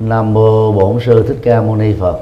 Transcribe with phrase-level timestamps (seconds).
[0.00, 2.20] Nam mô Bổn sư Thích Ca Mâu Ni Phật.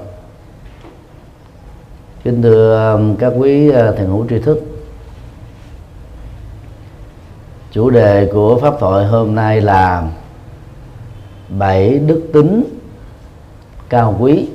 [2.24, 4.62] Kính thưa um, các quý uh, thiền hữu tri thức.
[7.72, 10.08] Chủ đề của pháp thoại hôm nay là
[11.48, 12.64] bảy đức tính
[13.88, 14.48] cao quý.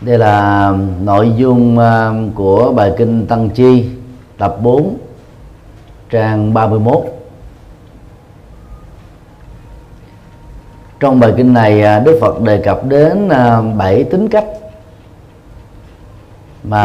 [0.00, 3.90] Đây là um, nội dung um, của bài kinh Tăng Chi,
[4.38, 4.96] tập 4
[6.10, 7.19] trang 31
[11.00, 14.44] trong bài kinh này à, Đức Phật đề cập đến à, bảy tính cách
[16.62, 16.82] mà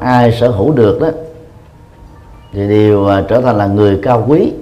[0.00, 1.08] ai sở hữu được đó,
[2.52, 4.52] thì đều à, trở thành là người cao quý,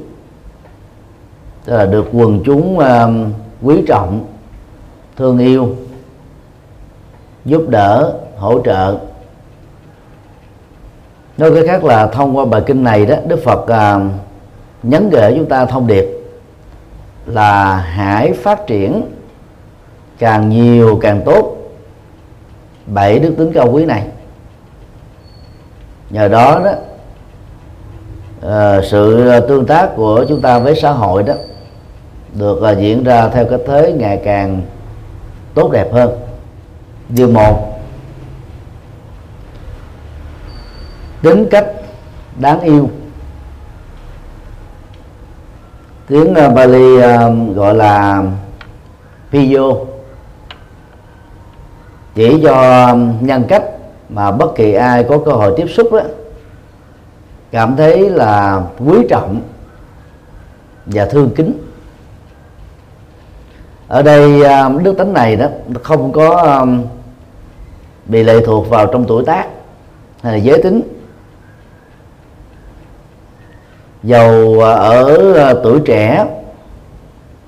[1.65, 2.79] tức là được quần chúng
[3.63, 4.27] quý trọng,
[5.17, 5.69] thương yêu,
[7.45, 8.99] giúp đỡ, hỗ trợ.
[11.39, 13.67] Nói cái khác là thông qua bài kinh này đó, Đức Phật
[14.83, 16.18] nhấn gửi chúng ta thông điệp
[17.29, 19.03] là hãy phát triển
[20.19, 21.57] càng nhiều càng tốt.
[22.87, 24.07] Bảy đức tính cao quý này.
[26.11, 26.73] Nhờ đó đó
[28.39, 31.35] uh, sự tương tác của chúng ta với xã hội đó
[32.35, 34.63] được uh, diễn ra theo cái thế ngày càng
[35.55, 36.11] tốt đẹp hơn.
[37.09, 37.81] Điều một
[41.23, 41.67] tính cách
[42.39, 42.91] đáng yêu.
[46.09, 48.23] Tiếng ờ, Bali uh, gọi là
[49.31, 49.73] Piyo
[52.15, 52.89] chỉ cho
[53.21, 53.65] nhân cách
[54.09, 56.01] mà bất kỳ ai có cơ hội tiếp xúc đó
[57.51, 59.41] cảm thấy là quý trọng
[60.87, 61.53] và thương kính.
[63.89, 65.47] Ở đây uh, đức tính này đó
[65.83, 66.67] không có
[68.07, 69.47] bị lệ thuộc vào trong tuổi tác
[70.23, 70.98] hay là giới tính
[74.03, 76.27] dầu à, ở à, tuổi trẻ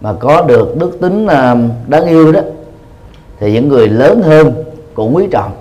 [0.00, 2.40] mà có được đức tính à, đáng yêu đó,
[3.40, 5.52] thì những người lớn hơn cũng quý trọng.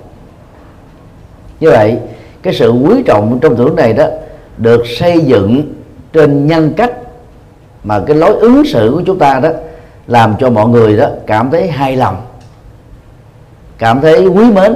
[1.59, 1.98] Như vậy,
[2.42, 4.06] cái sự quý trọng trong tuổi này đó
[4.58, 5.74] được xây dựng
[6.13, 6.92] trên nhân cách
[7.84, 9.50] mà cái lối ứng xử của chúng ta đó
[10.08, 12.16] làm cho mọi người đó cảm thấy hài lòng,
[13.78, 14.75] cảm thấy quý mến.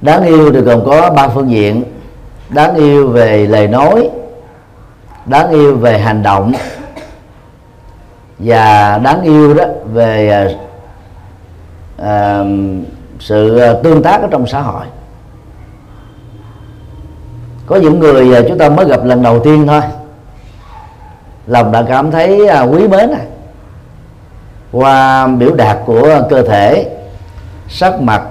[0.00, 1.82] Đáng yêu thì gồm có ba phương diện.
[2.48, 4.10] Đáng yêu về lời nói
[5.26, 6.52] đáng yêu về hành động
[8.38, 10.46] và đáng yêu đó về
[12.02, 12.46] uh,
[13.20, 14.84] sự tương tác ở trong xã hội.
[17.66, 19.80] Có những người à, chúng ta mới gặp lần đầu tiên thôi
[21.46, 22.40] lòng đã cảm thấy
[22.70, 23.26] quý mến này
[24.72, 26.86] qua biểu đạt của cơ thể
[27.68, 28.22] sắc mặt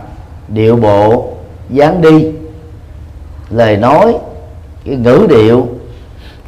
[0.48, 1.28] điệu bộ
[1.70, 2.32] dáng đi
[3.50, 4.16] lời nói
[4.86, 5.68] cái ngữ điệu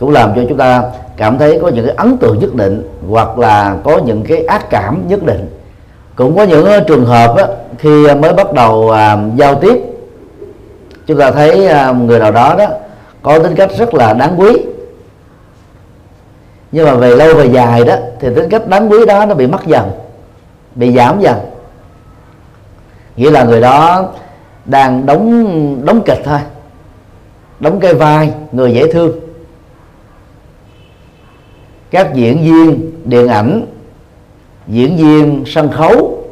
[0.03, 0.83] cũng làm cho chúng ta
[1.17, 4.69] cảm thấy có những cái ấn tượng nhất định hoặc là có những cái ác
[4.69, 5.49] cảm nhất định.
[6.15, 7.47] Cũng có những ờ, trường hợp á,
[7.77, 9.83] khi mới bắt đầu à, giao tiếp
[11.07, 12.65] chúng ta thấy à, người nào đó đó
[13.21, 14.57] có tính cách rất là đáng quý.
[16.71, 19.47] Nhưng mà về lâu về dài đó thì tính cách đáng quý đó nó bị
[19.47, 19.91] mất dần
[20.75, 21.35] bị giảm dần.
[23.15, 24.09] Nghĩa là người đó
[24.65, 26.39] đang đóng đóng kịch thôi
[27.59, 29.22] đóng cái vai người dễ thương
[31.93, 33.65] các diễn viên điện ảnh
[34.67, 36.23] diễn viên sân khấu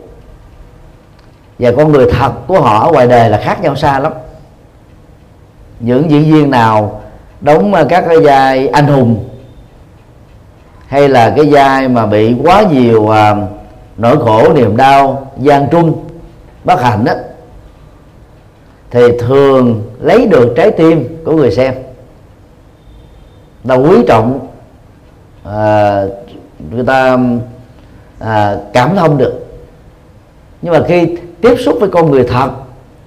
[1.59, 4.13] và con người thật của họ ở ngoài đời là khác nhau xa lắm.
[5.79, 7.01] Những diễn viên nào
[7.41, 9.29] đóng các cái vai anh hùng
[10.87, 13.35] hay là cái vai mà bị quá nhiều à,
[13.97, 15.93] nỗi khổ niềm đau gian truân
[16.63, 17.13] bất hạnh đó
[18.91, 21.73] thì thường lấy được trái tim của người xem.
[23.67, 24.50] Ta quý trọng
[25.43, 26.03] à,
[26.71, 27.17] người ta
[28.19, 29.33] à, cảm thông được.
[30.61, 32.49] Nhưng mà khi tiếp xúc với con người thật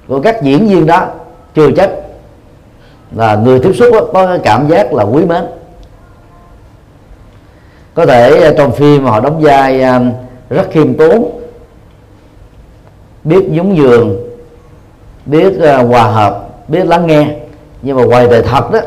[0.08, 1.08] của các diễn viên đó
[1.54, 1.90] chưa chắc
[3.12, 5.44] là người tiếp xúc đó, có cái cảm giác là quý mến.
[7.94, 10.00] Có thể à, trong phim họ đóng vai à,
[10.50, 11.40] rất khiêm tốn
[13.25, 14.16] biết nhúng giường
[15.26, 17.26] biết à, hòa hợp biết lắng nghe.
[17.82, 18.80] Nhưng mà ngoài đời thật đó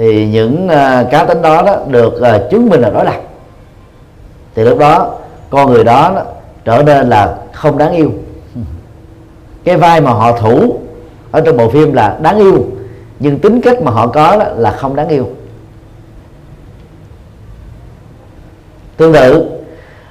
[0.00, 3.20] thì những uh, cá tính đó, đó được uh, chứng minh là đối lập
[4.54, 5.14] thì lúc đó
[5.50, 6.22] con người đó, đó
[6.64, 8.12] trở nên là không đáng yêu.
[9.64, 10.80] Cái vai mà họ thủ
[11.30, 12.66] ở trong bộ phim là đáng yêu
[13.18, 15.28] nhưng tính cách mà họ có đó là không đáng yêu.
[18.96, 19.50] Tương tự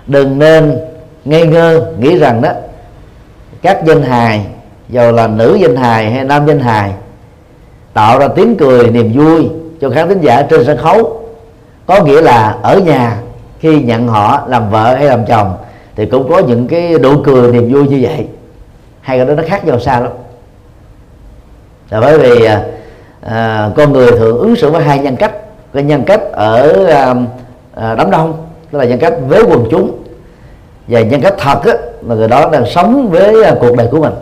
[0.07, 0.79] đừng nên
[1.25, 2.49] ngây ngơ nghĩ rằng đó
[3.61, 4.45] các danh hài
[4.89, 6.93] dầu là nữ danh hài hay nam danh hài
[7.93, 9.49] tạo ra tiếng cười niềm vui
[9.81, 11.23] cho khán thính giả trên sân khấu.
[11.85, 13.17] Có nghĩa là ở nhà
[13.59, 15.57] khi nhận họ làm vợ hay làm chồng
[15.95, 18.27] thì cũng có những cái nụ cười niềm vui như vậy.
[19.01, 20.11] Hai cái đó nó khác nhau xa lắm.
[21.89, 22.63] Là bởi vì à,
[23.21, 25.31] à con người thường ứng xử với hai nhân cách.
[25.73, 27.15] Cái nhân cách ở à,
[27.75, 30.03] à, đám đông tức là nhân cách với quần chúng
[30.87, 31.73] và nhân cách thật á,
[32.07, 34.13] là người đó đang sống với à, cuộc đời của mình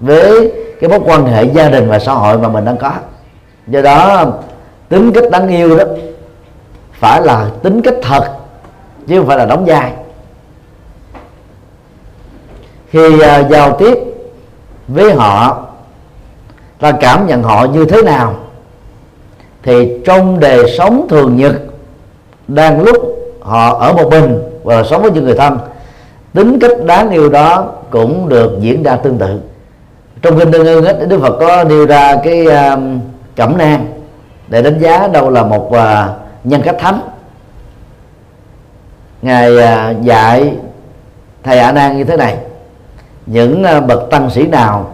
[0.00, 2.92] với cái mối quan hệ gia đình và xã hội mà mình đang có
[3.66, 4.26] do đó
[4.88, 5.84] tính cách đáng yêu đó
[6.92, 8.24] phải là tính cách thật
[9.06, 9.92] chứ không phải là đóng vai.
[12.90, 13.98] Khi uh, giao tiếp
[14.88, 15.66] với họ
[16.80, 18.34] ta cảm nhận họ như thế nào
[19.62, 21.54] thì trong đời sống thường nhật
[22.48, 22.96] đang lúc
[23.40, 25.58] họ ở một mình và sống với những người thân
[26.34, 29.40] tính cách đáng yêu đó cũng được diễn ra tương tự.
[30.22, 32.78] Trong kinh tương ưng đức phật có nêu ra cái uh,
[33.36, 33.86] cẩm nang
[34.48, 35.76] để đánh giá đâu là một uh,
[36.44, 37.00] nhân cách thánh.
[39.22, 40.56] Ngài uh, dạy
[41.42, 42.36] thầy a nan như thế này
[43.26, 44.90] những uh, bậc tăng sĩ nào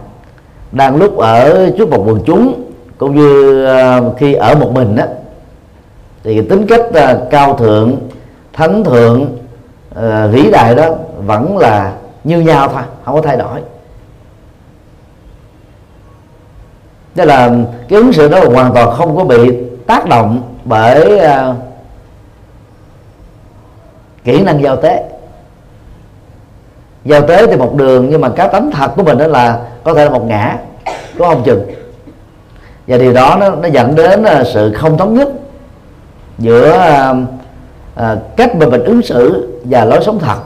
[0.73, 2.65] đang lúc ở trước một quần chúng
[2.99, 5.05] cũng như uh, khi ở một mình đó
[6.25, 7.97] thì tính cách uh, cao thượng
[8.53, 9.37] thánh thượng
[9.91, 10.89] uh, vĩ đại đó
[11.27, 11.93] vẫn là
[12.25, 13.61] như nhau thôi không có thay đổi.
[17.19, 17.51] Tức là
[17.89, 19.53] cái ứng xử đó hoàn toàn không có bị
[19.87, 21.57] tác động bởi uh,
[24.25, 25.05] kỹ năng giao tế.
[27.05, 29.95] Giao tế thì một đường nhưng mà cá tánh thật của mình đó là có
[29.95, 30.57] thể là một ngã
[31.19, 31.71] có không chừng
[32.87, 35.29] và điều đó nó, nó dẫn đến uh, sự không thống nhất
[36.39, 36.77] giữa
[37.11, 37.17] uh,
[38.03, 40.39] uh, cách mà mình ứng xử và lối sống thật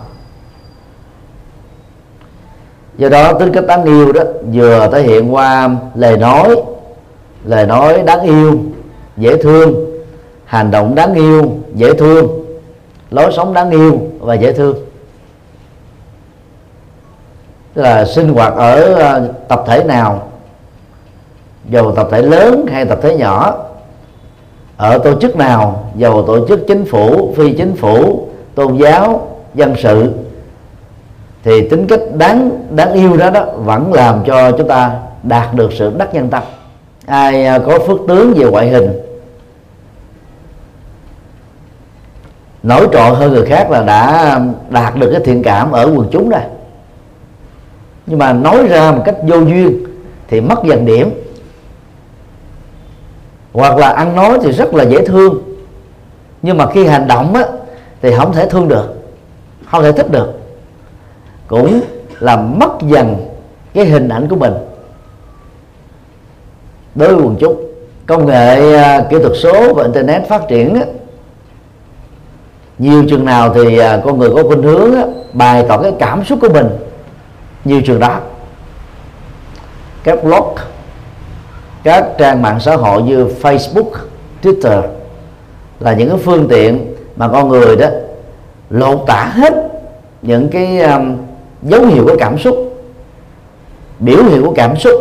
[2.99, 4.23] do đó tính cách đáng yêu đó
[4.53, 6.56] vừa thể hiện qua lời nói
[7.44, 8.59] lời nói đáng yêu,
[9.17, 9.75] dễ thương,
[10.44, 12.29] hành động đáng yêu, dễ thương,
[13.11, 14.77] lối sống đáng yêu và dễ thương.
[17.75, 20.23] Tức là sinh hoạt ở ờ, tập thể nào,
[21.69, 23.55] dầu tập thể lớn hay tập thể nhỏ,
[24.77, 29.75] ở tổ chức nào, dầu tổ chức chính phủ, phi chính phủ, tôn giáo, dân
[29.79, 30.12] sự
[31.44, 35.73] thì tính cách đáng đáng yêu đó đó vẫn làm cho chúng ta đạt được
[35.73, 36.43] sự đắc nhân tâm.
[37.06, 38.93] Ai à, có phước tướng về ngoại hình
[42.62, 44.41] nổi trội hơn người khác là đã
[44.71, 46.41] đạt được cái thiện cảm ở quần chúng rồi.
[48.06, 49.85] Nhưng mà nói ra một cách vô duyên
[50.29, 51.11] thì mất dần điểm.
[53.53, 55.43] Hoặc là ăn nói thì rất là dễ thương.
[56.43, 57.45] Nhưng mà khi hành động á,
[58.03, 59.03] thì không thể thương được
[59.71, 60.42] không thể thích được
[61.52, 61.81] cũng
[62.20, 63.16] làm mất dần
[63.75, 64.52] cái hình ảnh của mình.
[66.94, 67.64] Đối với quần chúng
[68.06, 70.82] công nghệ à, kỹ thuật số và internet phát triển á,
[72.78, 76.25] nhiều trường nào thì à, con người có khuynh hướng á, bày tỏ cái cảm
[76.25, 76.69] xúc của mình
[77.64, 78.20] nhiều trường đó
[80.04, 80.54] các blog
[81.82, 83.90] các trang mạng xã hội như Facebook,
[84.43, 84.82] Twitter
[85.81, 87.88] là những cái phương tiện mà con người đó
[88.70, 89.54] lột tả hết
[90.22, 91.16] những cái um,
[91.62, 92.56] dấu hiệu của cảm xúc.
[93.99, 94.93] Biểu hiện của cảm xúc.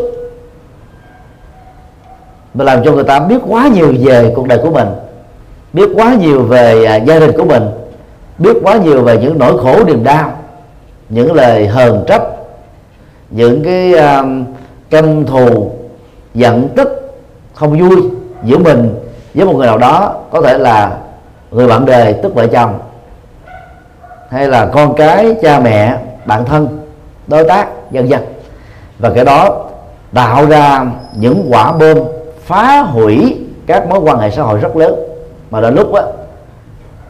[2.54, 4.88] Mà làm cho người ta biết quá nhiều về cuộc đời của mình
[5.74, 7.64] biết quá nhiều về à, gia đình của mình
[8.38, 10.32] biết quá nhiều về những nỗi khổ niềm đau
[11.10, 12.22] những lời hờn trách
[13.30, 14.46] những cái um,
[14.90, 15.72] căm thù
[16.34, 17.14] giận tức
[17.54, 18.10] không vui
[18.44, 18.96] giữa mình
[19.34, 20.98] với một người nào đó có thể là
[21.52, 22.80] người bạn đời tức vợ chồng
[24.30, 26.80] hay là con cái cha mẹ bạn thân
[27.28, 28.20] đối tác vân vân.
[29.00, 29.66] Và cái đó
[30.14, 30.86] tạo ra
[31.16, 31.98] những quả bom
[32.46, 33.38] phá hủy
[33.68, 34.96] các mối quan hệ xã hội rất lớn.
[35.52, 36.02] Mà đến lúc á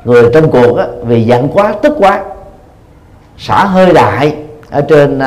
[0.03, 2.23] người trong cuộc á, vì giận quá tức quá
[3.37, 4.35] xả hơi đại
[4.69, 5.23] ở trên uh,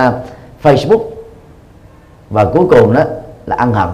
[0.62, 1.00] Facebook.
[2.31, 3.00] Và cuối cùng đó
[3.47, 3.88] là ăn hận.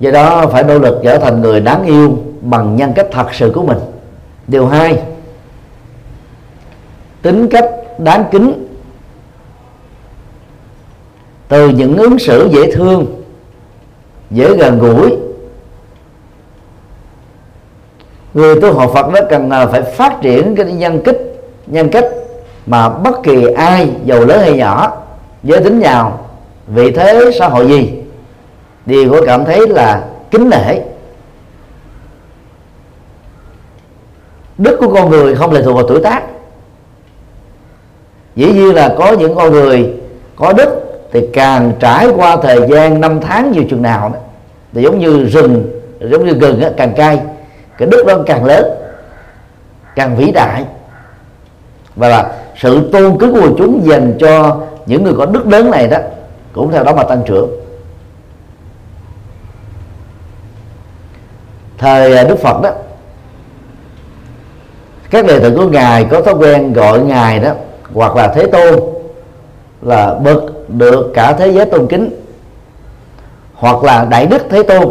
[0.00, 3.52] Do đó phải nỗ lực trở thành người đáng yêu bằng nhân cách thật sự
[3.54, 3.78] của mình.
[4.46, 5.02] Điều hai
[7.22, 8.66] tính cách đáng kính
[11.50, 13.22] từ những ứng xử dễ thương,
[14.30, 15.16] dễ gần gũi.
[18.34, 22.04] Người tu học Phật đó cần phải phát triển cái nhân kích, nhân cách
[22.66, 25.02] mà bất kỳ ai giàu lớn hay nhỏ,
[25.42, 26.28] giới tính nào,
[26.66, 27.90] vị thế, xã hội gì,
[28.86, 30.78] đều có cảm thấy là kính nể.
[34.58, 36.22] Đức của con người không lệ thuộc vào tuổi tác.
[38.36, 39.94] Dĩ nhiên là có những con người
[40.36, 44.18] có đức thì càng trải qua thời gian năm tháng nhiều chừng nào đó,
[44.72, 47.20] thì giống như rừng giống như gừng ấy càng cay
[47.78, 48.64] cái đức đó càng lớn
[49.94, 50.64] càng vĩ đại.
[51.96, 55.88] Và là sự tôn kính của chúng dành cho những người có đức lớn này
[55.88, 55.98] đó
[56.52, 57.50] cũng theo đó mà tăng trưởng.
[61.78, 62.70] Thời à, đức phật đó
[65.10, 67.52] các đệ tử của ngài có thói quen gọi ngài đó
[67.94, 68.80] hoặc là thế tôn
[69.82, 70.42] là bậc
[70.78, 72.10] được cả thế giới tôn kính,
[73.54, 74.88] hoặc là đại đức thế tôn,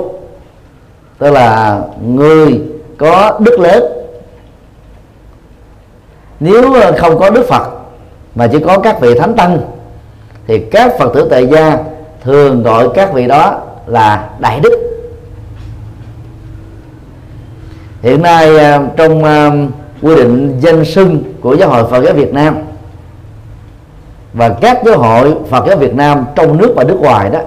[1.18, 2.62] tức là người
[2.98, 3.84] có đức lớn.
[6.40, 7.70] Nếu không có đức phật
[8.36, 9.62] mà chỉ có các vị thánh tăng,
[10.48, 11.78] thì các phật tử tại gia
[12.24, 14.86] thường gọi các vị đó là đại đức.
[18.02, 19.52] Hiện nay à, trong à,
[20.02, 22.58] quy định danh xưng của giáo hội Phật giáo Việt Nam
[24.34, 27.40] và các giáo hội Phật giáo Việt Nam trong nước và nước ngoài đó,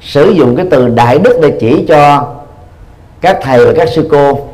[0.00, 2.32] sử dụng cái từ đại đức để chỉ cho
[3.20, 4.48] các thầy và các sư cô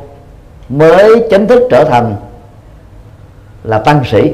[0.69, 2.15] mới chính thức trở thành
[3.63, 4.33] là tăng sĩ.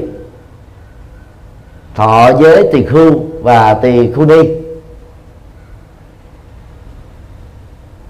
[1.94, 4.48] Thọ giới tỳ khưu và tỳ khu ni.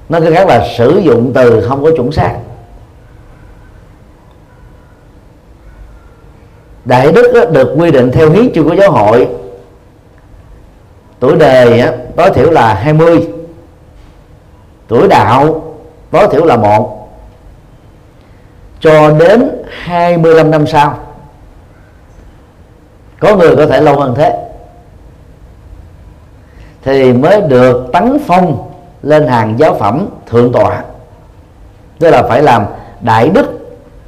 [0.09, 2.35] Nó cái khác là sử dụng từ không có chuẩn xác.
[6.85, 9.29] Đại đức được quy định theo hiến chương của giáo hội.
[11.19, 11.83] Tuổi đời
[12.17, 13.29] tối thiểu là 20
[14.89, 15.63] tuổi đạo,
[16.11, 17.09] tối thiểu là một.
[18.81, 20.99] Cho đến 25 năm sau,
[23.21, 24.41] có người có thể lâu hơn thế.
[26.83, 28.71] Thì mới được tấn phong
[29.03, 30.83] lên hàng giáo phẩm thượng tọa.
[31.99, 32.67] Tức là phải làm
[33.01, 33.47] đại đức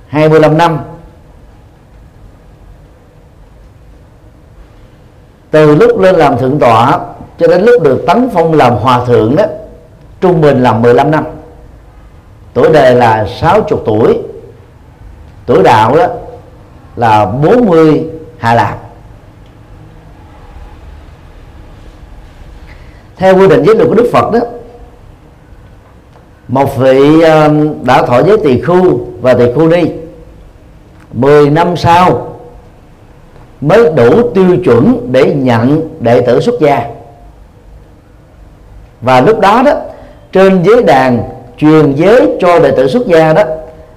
[0.08, 0.78] 25 năm.
[5.56, 6.98] Từ lúc lên làm thượng tọa
[7.38, 9.44] cho đến lúc được tấn phong làm hòa thượng đó,
[10.20, 11.24] trung bình là 15 năm.
[12.54, 14.18] Tuổi đời là 60 tuổi.
[15.46, 16.06] Tuổi đạo đó
[16.96, 18.04] là 40
[18.38, 18.76] hạ lạc
[23.16, 24.38] theo quy định giới luật của Đức Phật đó,
[26.48, 27.50] một vị ờ,
[27.82, 29.90] đã thọ giới tỳ khu và tỳ khu ni
[31.12, 32.25] 10 năm sau
[33.60, 36.86] mới đủ tiêu chuẩn để nhận đệ tử xuất gia.
[39.00, 39.72] Và lúc đó đó,
[40.32, 43.42] trên giới đàn truyền giới cho đệ tử xuất gia đó,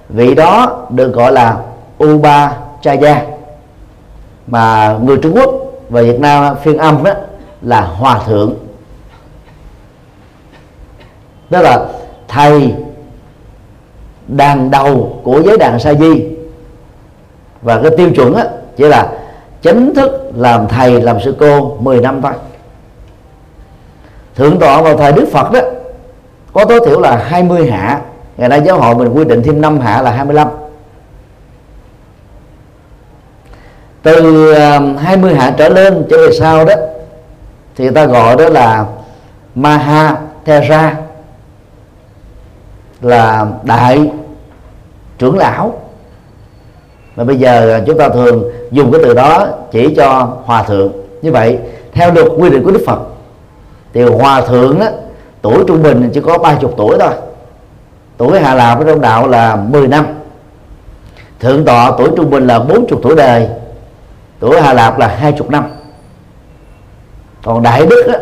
[0.10, 1.58] vị đó được gọi là
[2.04, 3.22] Uba gia
[4.48, 5.54] mà người Trung Quốc
[5.90, 7.14] và Việt Nam, phiên âm đó
[7.62, 8.56] là hòa thượng.
[11.50, 11.86] Đó là
[12.28, 12.74] thầy
[14.28, 16.26] đàn đầu của giới đàn sa di.
[17.62, 18.46] Và cái tiêu chuẩn á
[18.78, 19.10] chỉ là
[19.62, 22.32] chính thức làm thầy, làm sư cô 10 năm thôi.
[24.36, 25.60] Thượng tọa vào thời đức phật đó,
[26.54, 28.02] có tối thiểu là 20 hạ.
[28.38, 30.48] Ngày nay giáo hội mình quy định thêm 5 hạ là 25
[34.02, 36.74] từ à, 20 hạ trở lên trở về sau đó,
[37.76, 38.86] thì người ta gọi đó là
[39.56, 40.96] Maha Thera
[43.02, 44.12] là đại
[45.18, 45.74] trưởng lão.
[47.16, 50.92] Và bây giờ chúng ta thường dùng cái từ đó chỉ cho hòa thượng.
[51.22, 51.60] Như vậy
[51.94, 53.00] theo luật quy định của đức phật
[53.94, 54.92] thì hòa thượng á,
[55.42, 57.14] tuổi trung bình chỉ có ba chục tuổi thôi.
[58.18, 60.06] Tuổi hạ lạp trong đạo là 10 năm.
[61.40, 63.48] Thượng tọa tuổi trung bình là bốn chục tuổi đời
[64.40, 65.64] tuổi hạ lạp là hai chục năm.
[67.44, 68.20] Còn đại đức á,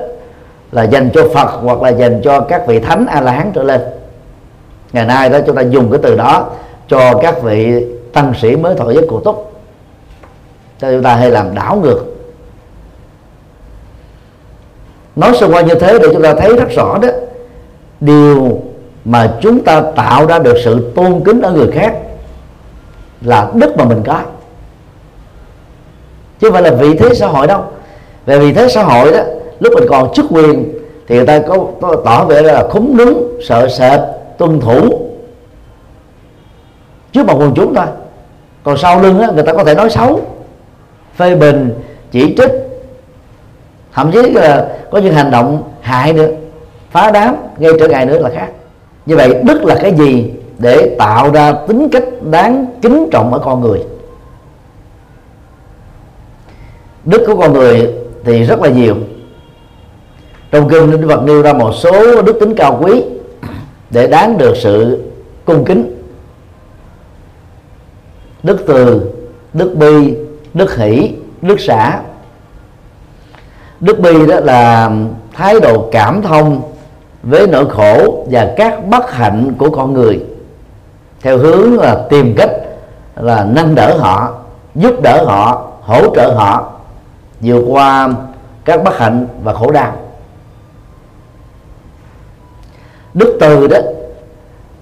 [0.72, 3.64] là dành cho phật hoặc là dành cho các vị thánh a la hán trở
[3.64, 3.82] lên.
[4.94, 6.50] Ngày nay đó chúng ta dùng cái từ đó
[6.88, 9.57] cho các vị tăng sĩ mới thọ giới cụ túc
[10.80, 12.04] cho chúng ta hay làm đảo ngược.
[15.16, 17.08] Nói sơ qua như thế để chúng ta thấy rất rõ đó.
[18.02, 18.62] Điều
[19.06, 21.98] mà chúng ta tạo ra được sự tôn kính ở người khác
[23.22, 24.22] là đức mà mình có.
[26.40, 27.64] Chứ không phải là vị thế xã hội đâu.
[28.26, 29.20] Về vị thế xã hội đó
[29.60, 30.74] lúc mình còn chức quyền
[31.08, 34.00] thì người ta có, có tỏ vẻ là khúng núng sợ sệt
[34.38, 35.08] tuân thủ
[37.12, 37.86] trước mặt quần chúng thôi.
[38.64, 40.22] Còn sau lưng á, người ta có thể nói xấu
[41.18, 41.74] phê bình,
[42.12, 42.52] chỉ trích.
[43.94, 46.28] Thậm chí là có những hành động hại nữa,
[46.92, 48.48] phá đám, gây trở ngại nữa là khác.
[49.06, 53.40] Như vậy, đức là cái gì để tạo ra tính cách đáng kính trọng ở
[53.40, 53.80] con người?
[57.06, 57.94] Đức của con người
[58.24, 58.96] thì rất là nhiều.
[60.52, 63.04] Trong kinh, Đức Phật nêu ra một số đức tính cao quý
[63.90, 65.04] để đáng được sự
[65.46, 65.94] cung kính.
[68.44, 69.12] Đức từ,
[69.54, 71.12] đức bi đức hỷ,
[71.42, 72.00] đức xã.
[73.80, 74.92] Đức bi đó là
[75.34, 76.62] thái độ cảm thông
[77.24, 80.24] với nỗi khổ và các bất hạnh của con người.
[81.22, 82.52] Theo hướng là tìm cách
[83.16, 84.34] là nâng đỡ họ,
[84.76, 86.72] giúp đỡ họ, hỗ trợ họ
[87.42, 88.10] vượt qua
[88.66, 89.96] các bất hạnh và khổ đau.
[93.14, 93.78] Đức từ đó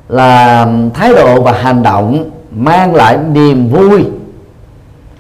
[0.10, 4.06] là thái độ và hành động mang lại niềm vui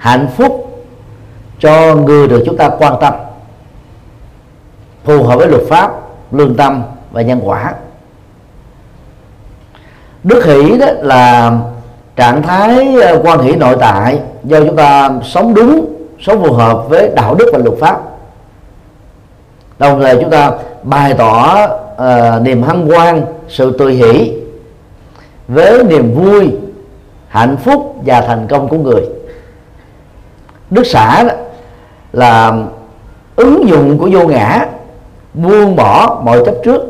[0.05, 0.83] hạnh phúc
[1.59, 3.13] cho người được chúng ta quan tâm
[5.03, 5.91] phù hợp với luật pháp
[6.31, 7.73] lương tâm và nhân quả.
[10.23, 11.57] Đức hỷ đó là
[12.15, 16.89] trạng thái ờ, quan hỷ nội tại do chúng ta sống đúng sống phù hợp
[16.89, 18.01] với đạo đức và luật pháp.
[19.79, 20.51] Đồng thời chúng ta
[20.83, 24.33] bày tỏ uh, niềm hân hoan sự tươi hỷ
[25.47, 26.51] với niềm vui
[27.27, 29.14] hạnh phúc và thành công của người
[30.69, 31.33] đức xã đó
[32.13, 32.63] là
[33.35, 34.65] ứng dụng của vô ngã,
[35.33, 36.81] buông bỏ mọi chấp trước,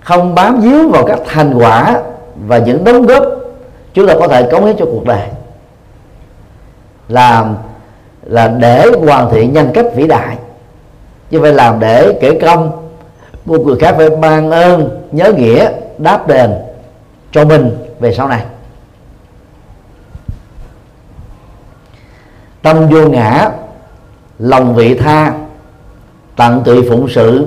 [0.00, 2.00] không bám víu vào các thành quả
[2.46, 3.22] và những đóng góp.
[3.94, 5.28] Chúng ta có thể cống hiến cho cuộc đời
[7.08, 7.56] làm,
[8.22, 10.36] là để hoàn thiện nhân cách vĩ đại.
[11.30, 12.88] Chứ phải làm để kể công
[13.44, 16.54] một người khác phải ban ơn, nhớ nghĩa, đáp đền
[17.32, 18.40] cho mình về sau này.
[22.64, 23.50] Tâm vô ngã
[24.38, 25.32] lòng vị tha
[26.36, 27.46] tận tụy phụng sự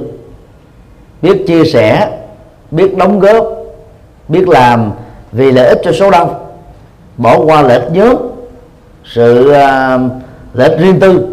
[1.22, 2.18] biết chia sẻ
[2.72, 3.48] biết đóng góp
[4.28, 4.92] biết làm
[5.32, 6.34] vì lợi ích cho số đông
[7.18, 8.16] bỏ qua lợi ích nhóm
[9.06, 10.12] sự uh,
[10.54, 11.28] lợi ích riêng tư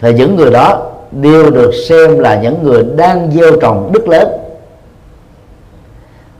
[0.00, 4.28] thì những người đó đều được xem là những người đang gieo trồng đức lớn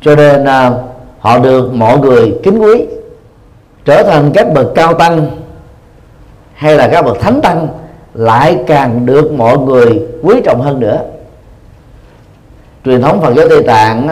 [0.01, 0.75] cho nên uh,
[1.19, 2.87] họ được mọi người kính quý
[3.85, 5.31] trở thành các bậc cao tăng
[6.59, 7.69] hay là các bậc thánh tăng
[8.15, 11.01] lại càng được mọi người quý trọng hơn nữa.
[12.85, 14.09] Truyền thống Phật giáo Tây Tạng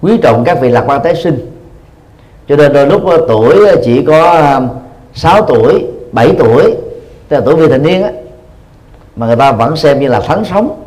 [0.00, 1.50] quý trọng các vị lạc quan tái sinh.
[2.48, 4.60] Cho nên đôi lúc tuổi chỉ có à,
[5.14, 6.76] 6 tuổi 7 tuổi,
[7.28, 8.10] tức là tuổi vị thành niên á,
[9.16, 10.82] mà người ta vẫn xem như là thánh sống.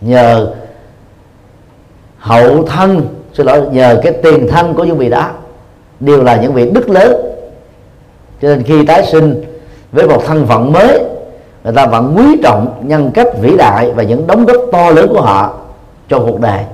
[0.00, 0.52] Nhờ
[2.18, 5.30] hậu thân, xin lỗi, nhờ cái tiền thân của những vị đó
[6.00, 7.31] đều là những vị đức lớn
[8.42, 9.44] cho nên khi tái sinh
[9.92, 11.00] với một thân phận mới,
[11.64, 15.08] người ta vẫn quý trọng nhân cách vĩ đại và những đóng góp to lớn
[15.12, 15.54] của họ
[16.08, 16.64] cho cuộc đời,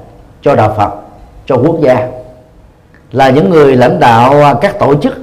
[0.43, 0.91] cho đạo phật,
[1.47, 2.09] cho quốc gia.
[3.13, 5.15] Là những người lãnh đạo các tổ chức,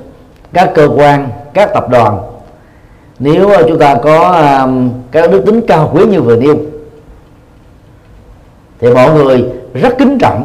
[0.54, 2.20] các cơ quan, các tập đoàn.
[3.20, 4.32] Nếu chúng ta có
[4.64, 6.56] um, các đức tính cao quý như vừa nêu,
[8.80, 10.44] thì mọi người rất kính trọng.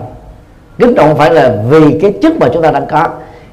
[0.78, 3.08] Kính trọng phải là vì cái chức mà chúng ta đang có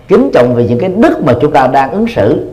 [0.08, 2.48] kính trọng về những cái đức mà chúng ta đang ứng xử.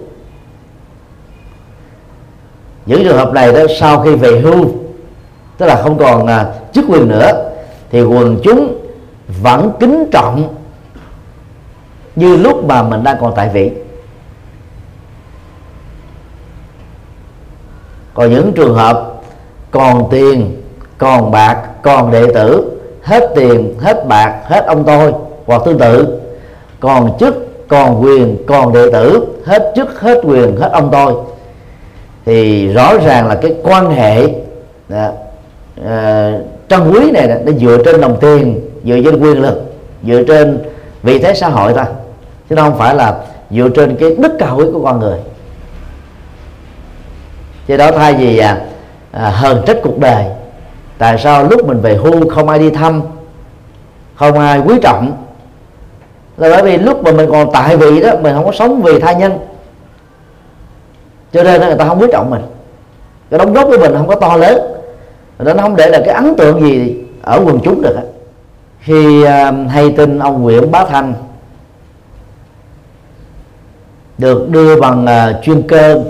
[2.87, 4.85] Những trường hợp này đó sau khi về hưu
[5.59, 7.51] tức là không còn à, chức quyền nữa
[7.91, 8.79] thì quần chúng
[9.43, 10.55] vẫn kính trọng
[12.17, 13.71] như lúc mà mình đang còn tại vị
[18.15, 19.13] còn những trường hợp
[19.71, 20.63] còn tiền
[20.99, 25.13] còn bạc còn đệ tử hết tiền hết bạc hết ông tôi
[25.47, 26.21] hoặc tương tự
[26.81, 31.15] còn chức còn quyền còn đệ tử hết chức hết quyền hết ông tôi.
[32.25, 34.29] Thì rõ ràng là cái quan hệ
[34.89, 35.09] đó,
[35.81, 35.87] uh,
[36.69, 39.75] trân quý này nó dựa trên đồng tiền dựa trên quyền lực
[40.07, 40.59] dựa trên
[41.03, 41.85] vị thế xã hội thôi
[42.51, 43.17] chứ không phải là
[43.51, 45.19] dựa trên cái đức cao quý của con người.
[47.69, 48.61] Cho đó thay vì à,
[49.13, 50.25] à, hờn trách cuộc đời
[50.99, 53.03] tại sao lúc mình về hưu không ai đi thăm
[54.15, 55.24] không ai quý trọng
[56.37, 59.01] là bởi vì lúc mà mình còn tại vị đó mình không có sống vì
[59.01, 59.39] tha nhân.
[61.33, 62.43] Cho nên người ta không quý trọng mình.
[63.31, 64.61] Cái đóng góp của mình không có to lớn.
[65.39, 67.97] Nó không để là cái ấn tượng gì ở quần chúng được
[68.81, 71.15] khi à, hay tin ông Nguyễn Bá Thanh
[74.19, 76.03] được đưa bằng à, chuyên cơ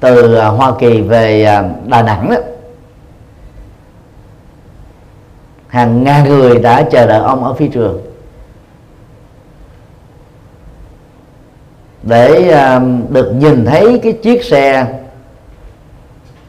[0.00, 1.44] từ à, Hoa Kỳ về
[1.86, 2.36] Đà Nẵng đó,
[5.68, 8.00] hàng ngàn người đã chờ đợi ông ở phi trường.
[12.02, 14.86] Để à, được nhìn thấy cái chiếc xe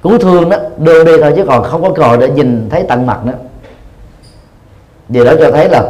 [0.03, 3.05] cứu thương đó, đưa đi thôi, chứ còn không có còi để nhìn thấy tận
[3.05, 3.33] mặt nữa.
[5.09, 5.83] Điều đó cho thấy là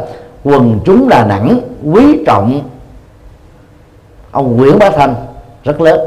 [0.44, 1.60] quần chúng Đà Nẵng
[1.92, 2.60] quý trọng
[4.30, 5.14] ông Nguyễn Bá Thanh
[5.64, 6.00] rất lớn.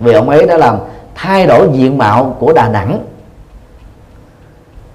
[0.00, 0.78] Vì ông ấy đã làm
[1.14, 3.04] thay đổi diện mạo của Đà Nẵng.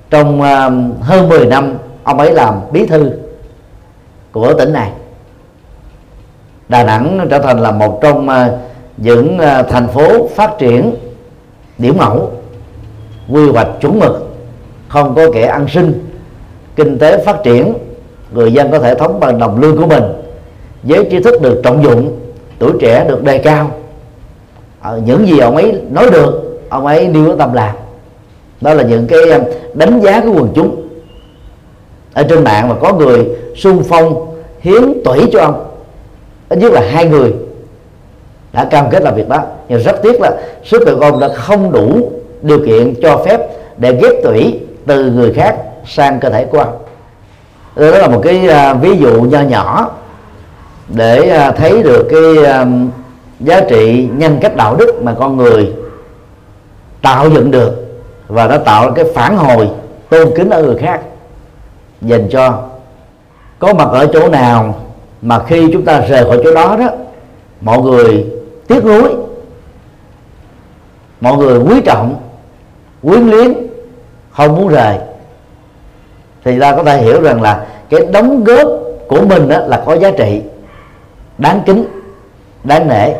[0.09, 0.69] Trong à,
[1.01, 3.11] hơn 10 năm, ông ấy làm bí thư
[4.31, 4.91] của tỉnh này.
[6.71, 8.51] Đà Nẵng trở thành là một trong à,
[8.97, 10.95] những à, thành phố phát triển
[11.77, 12.31] điểm mẫu
[13.29, 14.27] quy hoạch chuẩn mực
[14.87, 16.05] không có kẻ ăn sinh
[16.75, 17.73] kinh tế phát triển
[18.31, 20.03] người dân có thể thống bằng đồng lương của mình
[20.83, 22.19] giới trí thức được trọng dụng
[22.59, 23.71] tuổi trẻ được đề cao.
[24.81, 27.75] À, những gì ông ấy nói được ông ấy nêu có tâm làm
[28.61, 29.39] đó là những cái à,
[29.73, 30.87] đánh giá của quần chúng.
[32.13, 34.27] Ở trên mạng mà có người xung phong
[34.59, 35.70] hiến tủy cho ông
[36.51, 37.33] ít nhất là hai người
[38.53, 39.43] đã cam kết làm việc đó.
[39.69, 40.31] Nhưng rất tiếc là
[40.63, 42.11] sức tự của đã không đủ
[42.41, 43.39] điều kiện cho phép
[43.77, 46.77] để ghép tủy từ người khác sang cơ thể của ông
[47.75, 49.91] đó là một cái uh, ví dụ nho nhỏ
[50.87, 52.67] để uh, thấy được cái uh,
[53.39, 55.73] giá trị nhân cách đạo đức mà con người
[57.01, 57.73] tạo dựng được
[58.27, 59.69] và nó tạo ra cái phản hồi
[60.09, 61.01] tôn kính ở người khác
[62.01, 62.63] dành cho
[63.59, 64.75] có mặt ở chỗ nào
[65.21, 66.87] mà khi chúng ta rời khỏi chỗ đó đó,
[67.61, 68.25] mọi người
[68.67, 69.15] tiếc nuối,
[71.21, 72.15] mọi người quý trọng,
[73.01, 73.53] quyến luyến,
[74.31, 74.97] không muốn rời.
[76.43, 78.67] Thì ta có thể hiểu rằng là cái đóng góp
[79.07, 80.41] của mình đó là có giá trị
[81.37, 81.85] đáng kính,
[82.63, 83.13] đáng nể.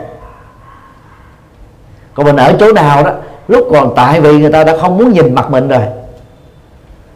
[2.14, 3.12] Còn mình ở chỗ nào đó,
[3.48, 5.82] lúc còn tại vì người ta đã không muốn nhìn mặt mình rồi,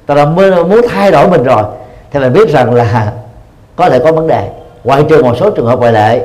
[0.05, 1.63] ta đã muốn thay đổi mình rồi,
[2.11, 3.13] thì mình biết rằng là
[3.75, 6.21] có thể có vấn đề ngoại trừ một số trường hợp ngoại lệ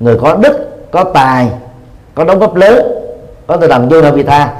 [0.00, 1.48] người có đức có tài
[2.14, 2.82] có đóng góp lớn
[3.46, 4.52] có tinh thần vô đạo vị tha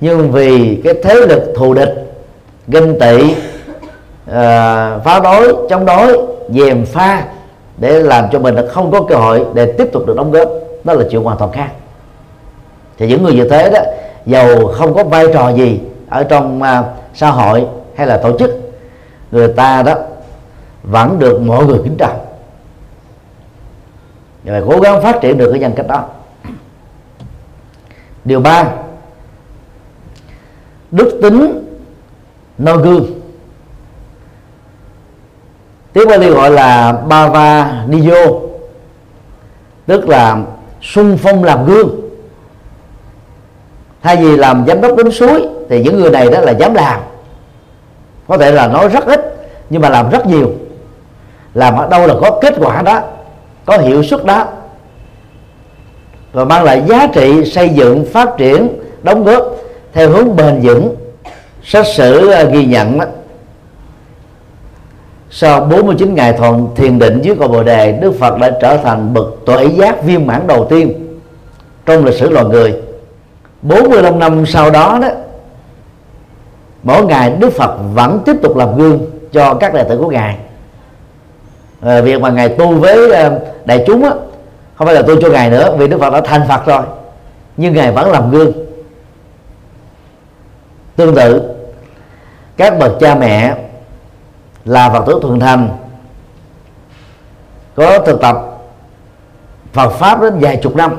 [0.00, 1.94] nhưng vì cái thế lực thù địch
[2.68, 3.34] ganh tị uh,
[5.04, 6.18] phá đối chống đối
[6.48, 7.24] dèm pha
[7.76, 10.48] để làm cho mình không có cơ hội để tiếp tục được đóng góp
[10.84, 11.68] đó là chuyện hoàn toàn khác.
[12.98, 13.80] Thì những người như thế đó
[14.26, 18.50] giàu không có vai trò gì ở trong uh, xã hội hay là tổ chức
[19.30, 19.94] người ta đó
[20.82, 22.16] vẫn được mọi người kính trọng
[24.48, 26.04] và phải cố gắng phát triển được cái nhân cách đó.
[28.24, 28.64] Điều ba,
[30.90, 31.64] đức tính
[32.58, 33.06] noi gương.
[35.92, 38.26] Tiếng Bali gọi là bava niyo
[39.86, 40.42] tức là
[40.82, 42.00] sung phong làm gương.
[44.02, 47.00] Thay vì làm giám đốc đến suối, thì những người này đó là dám làm.
[48.28, 49.36] Có thể là nói rất ít,
[49.70, 50.52] nhưng mà làm rất nhiều.
[51.54, 53.02] Làm ở đâu là có kết quả đó
[53.68, 54.46] có hiệu suất đó
[56.32, 58.68] và mang lại giá trị xây dựng phát triển
[59.02, 59.42] đóng góp
[59.92, 60.94] theo hướng bền vững.
[61.64, 63.04] Sách sử ờ, ghi nhận đó,
[65.30, 69.14] sau 49 ngày thuận thiền định dưới cầu bồ đề Đức Phật đã trở thành
[69.14, 71.16] bậc tuệ giác viên mãn đầu tiên
[71.86, 72.74] trong lịch sử loài người.
[73.62, 75.08] 45 năm sau đó đó
[76.82, 80.36] mỗi ngày Đức Phật vẫn tiếp tục làm gương cho các đệ tử của ngài
[81.80, 83.30] à, việc mà ngài tu với à,
[83.64, 84.10] đại chúng á,
[84.74, 86.82] không phải là tu cho ngài nữa vì Đức Phật đã thành Phật rồi.
[87.56, 88.52] Nhưng ngài vẫn làm gương.
[90.96, 91.42] Tương tự
[92.56, 93.54] các bậc cha mẹ
[94.64, 95.68] là Phật tử thuần thành
[97.74, 98.36] có thực tập
[99.72, 100.96] Phật pháp đến vài chục năm.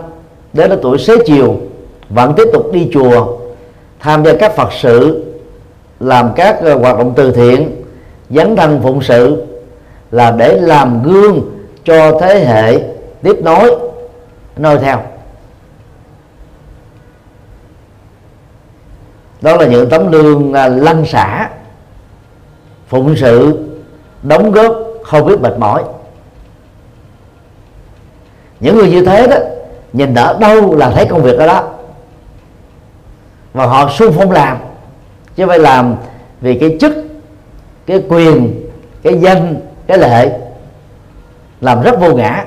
[0.54, 1.58] Đến tuổi xế chiều
[2.10, 3.38] vẫn tiếp tục đi chùa
[4.00, 5.26] tham gia các Phật sự
[6.00, 7.84] làm các ờ, hoạt động từ thiện
[8.30, 9.49] dấn thân phụng sự
[10.12, 11.41] là để làm gương
[11.84, 12.80] cho thế hệ
[13.22, 13.76] tiếp nối.
[14.58, 15.02] Noi theo.
[19.41, 21.50] Đó là những tấm lương à, lăn xả.
[22.88, 23.65] Phụng sự
[24.24, 25.84] đóng góp không biết mệt mỏi.
[28.60, 29.38] Những người như thế đó,
[29.93, 31.69] nhìn ở đâu là thấy công việc ở đó.
[33.54, 34.58] Và họ xung phong làm,
[35.36, 35.95] chứ phải làm
[36.41, 36.93] vì cái chức,
[37.86, 38.69] cái quyền,
[39.04, 39.56] cái danh
[39.89, 40.32] cái lệ
[41.62, 42.45] làm rất vô ngã.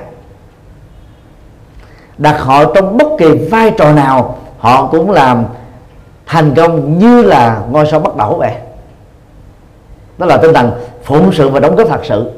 [2.17, 5.45] Đặt họ trong bất kỳ vai trò nào, họ cũng làm
[6.25, 8.53] thành công như là ngôi sao bắt đầu vậy.
[10.17, 10.71] Đó là tinh thần
[11.03, 12.31] phụng sự và đóng góp thật sự.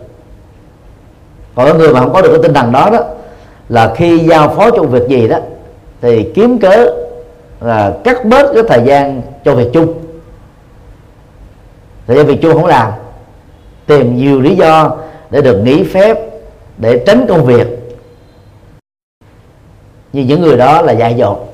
[1.55, 2.99] Còn người mà không có được cái tinh thần đó đó,
[3.69, 5.37] là khi giao phó cho việc gì đó,
[6.01, 6.93] thì kiếm cớ
[7.61, 9.93] là cắt bớt cái thời gian cho việc chung.
[12.07, 12.91] Thời gian việc chung không làm
[13.85, 14.97] tìm nhiều lý do
[15.29, 16.17] để được nghỉ phép
[16.77, 17.67] để tránh công việc.
[20.13, 21.53] Như những người đó là dại dột.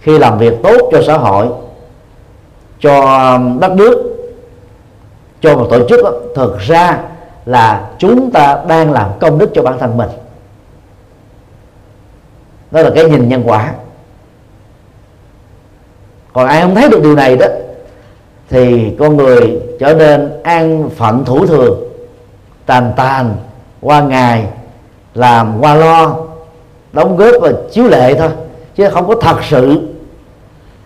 [0.00, 1.48] Khi làm việc tốt cho xã hội
[2.80, 4.16] cho đất nước
[5.40, 6.98] cho một tổ chức đó, thực ra
[7.46, 10.08] là chúng ta đang làm công đức cho bản thân mình.
[12.70, 13.72] Đó là cái nhìn nhân quả.
[16.32, 17.46] Còn ai không thấy được điều này đó
[18.50, 21.82] thì con người trở nên an phận thủ thường
[22.66, 23.36] tàn tàn
[23.80, 24.46] qua ngày
[25.14, 26.16] làm qua lo
[26.92, 28.30] đóng góp và chiếu lệ thôi
[28.76, 29.88] chứ không có thật sự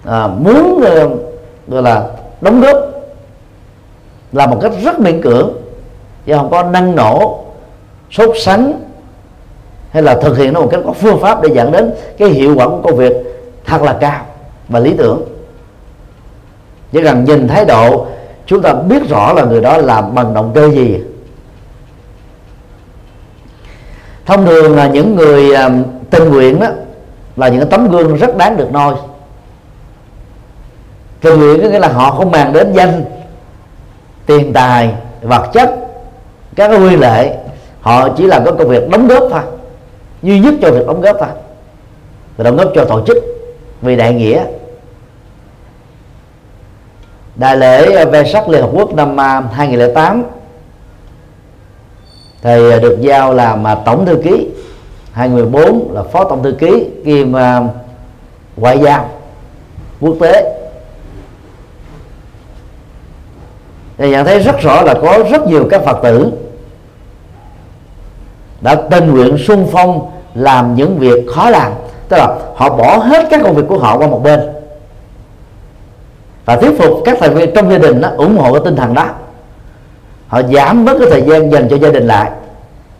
[0.05, 1.09] à, muốn ờ,
[1.69, 2.05] gọi là
[2.41, 2.77] đóng góp
[4.33, 5.53] là một cách rất miễn cưỡng
[6.27, 7.45] chứ không có năng nổ
[8.11, 8.81] sốt sắng
[9.91, 12.55] hay là thực hiện nó một cách có phương pháp để dẫn đến cái hiệu
[12.57, 13.13] quả của công việc
[13.65, 14.25] thật là cao
[14.69, 15.32] và lý tưởng
[16.93, 18.07] chỉ cần nhìn thái độ,
[18.47, 21.01] chúng ta biết rõ là người đó làm bằng động cơ gì.
[24.27, 25.71] Thông thường là những người à,
[26.11, 26.67] tình nguyện đó
[27.37, 28.95] là những tấm gương rất đáng được noi.
[31.21, 33.05] Tình nguyện có nghĩa là họ không màng đến danh,
[34.27, 35.77] tiền tài, vật chất,
[36.57, 37.37] các cái quy lệ.
[37.81, 39.41] Họ chỉ làm có công việc đóng góp thôi,
[40.23, 41.29] duy nhất cho việc đóng góp thôi.
[42.37, 43.17] Và đóng góp cho tổ chức
[43.83, 44.45] vì đại nghĩa
[47.43, 50.25] đại lễ ờ, ve sắc liên hợp quốc năm à, 2008
[52.43, 54.49] thì thầy được giao làm à, tổng thư ký.
[55.13, 57.61] 2014 là phó tổng thư ký kiêm à,
[58.57, 59.09] ngoại giao
[60.01, 60.59] quốc tế.
[63.99, 66.31] Thì nhận thấy rất rõ là có rất nhiều các phật tử
[68.61, 71.73] đã tình nguyện sung phong làm những việc khó làm.
[72.09, 74.62] Tức là họ bỏ hết các công việc của họ qua một bên
[76.45, 78.95] và thuyết phục các thành viên trong gia đình đó, ủng hộ cái tinh thần
[78.95, 79.09] đó.
[80.29, 82.31] Họ giảm bớt cái thời gian dành cho gia đình lại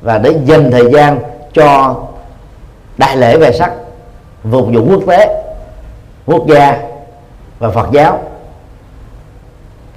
[0.03, 1.19] và để dành thời gian
[1.53, 1.97] cho
[2.99, 3.73] đại lễ về sắc
[4.45, 5.45] vùng vụ quốc tế
[6.27, 6.79] quốc gia
[7.59, 8.19] và phật giáo.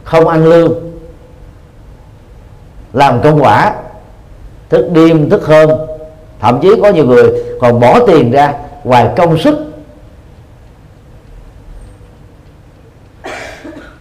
[0.04, 0.74] Không ăn lương
[2.94, 3.76] làm công quả
[4.70, 5.70] thức đêm thức hôm.
[6.40, 7.32] Thậm chí có nhiều người
[7.62, 8.54] còn bỏ tiền ra
[8.84, 9.75] ngoài công sức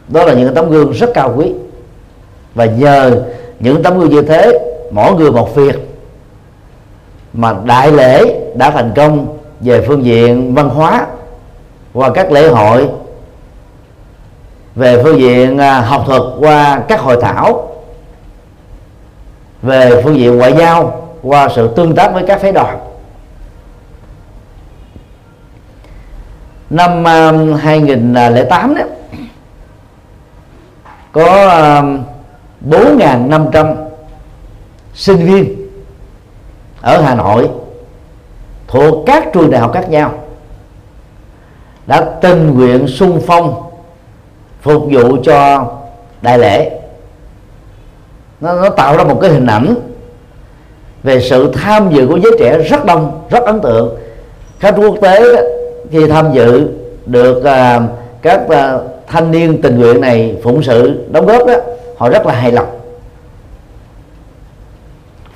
[0.08, 1.52] đó là những tấm gương rất cao quý.
[2.54, 3.22] Và nhờ
[3.60, 4.58] những tấm gương như thế,
[4.90, 5.88] mỗi người một việc.
[7.32, 11.06] Mà đại lễ đã thành công về phương diện văn hóa
[11.92, 12.88] qua các lễ hội,
[14.74, 17.68] về phương diện à, học thuật qua các hội thảo,
[19.62, 22.78] về phương diện ngoại giao qua sự tương tác với các phái đoàn.
[26.70, 28.82] Năm à, 2008 đó
[31.14, 31.48] có
[31.80, 32.02] um,
[32.70, 33.74] 4.500
[34.94, 35.68] sinh viên
[36.80, 37.48] ở Hà Nội
[38.68, 40.14] thuộc các trường đại học khác nhau
[41.86, 43.62] đã tình nguyện sung phong
[44.62, 45.66] phục vụ cho
[46.22, 46.80] đại lễ.
[48.40, 49.74] Nó, nó tạo ra một cái hình ảnh
[51.02, 53.96] về sự tham dự của giới trẻ rất đông rất ấn tượng.
[54.60, 55.22] Khách quốc tế
[55.90, 56.68] khi tham dự
[57.06, 57.82] được uh,
[58.22, 61.54] các uh, thanh niên tình nguyện này phụng sự, đóng góp đó,
[61.96, 62.80] họ rất là hài lòng.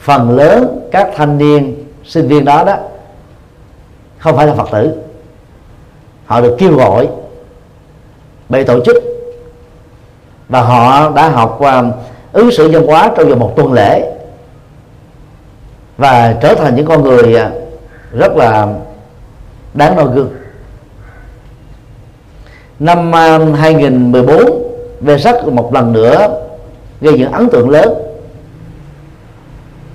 [0.00, 2.76] Phần lớn các thanh niên, sinh viên đó đó,
[4.18, 4.92] không phải là phật tử.
[6.26, 7.08] Họ được kêu gọi
[8.48, 8.96] bởi tổ chức.
[10.48, 11.84] Và họ đã học qua
[12.32, 14.14] ứng xử văn hóa trong vòng một tuần lễ.
[15.96, 17.52] Và trở thành những con người uh,
[18.12, 18.74] rất là um,
[19.74, 20.30] đáng noi gương
[22.80, 24.38] năm à, 2014
[25.00, 26.28] về sắc một lần nữa
[27.00, 27.94] gây những ấn tượng lớn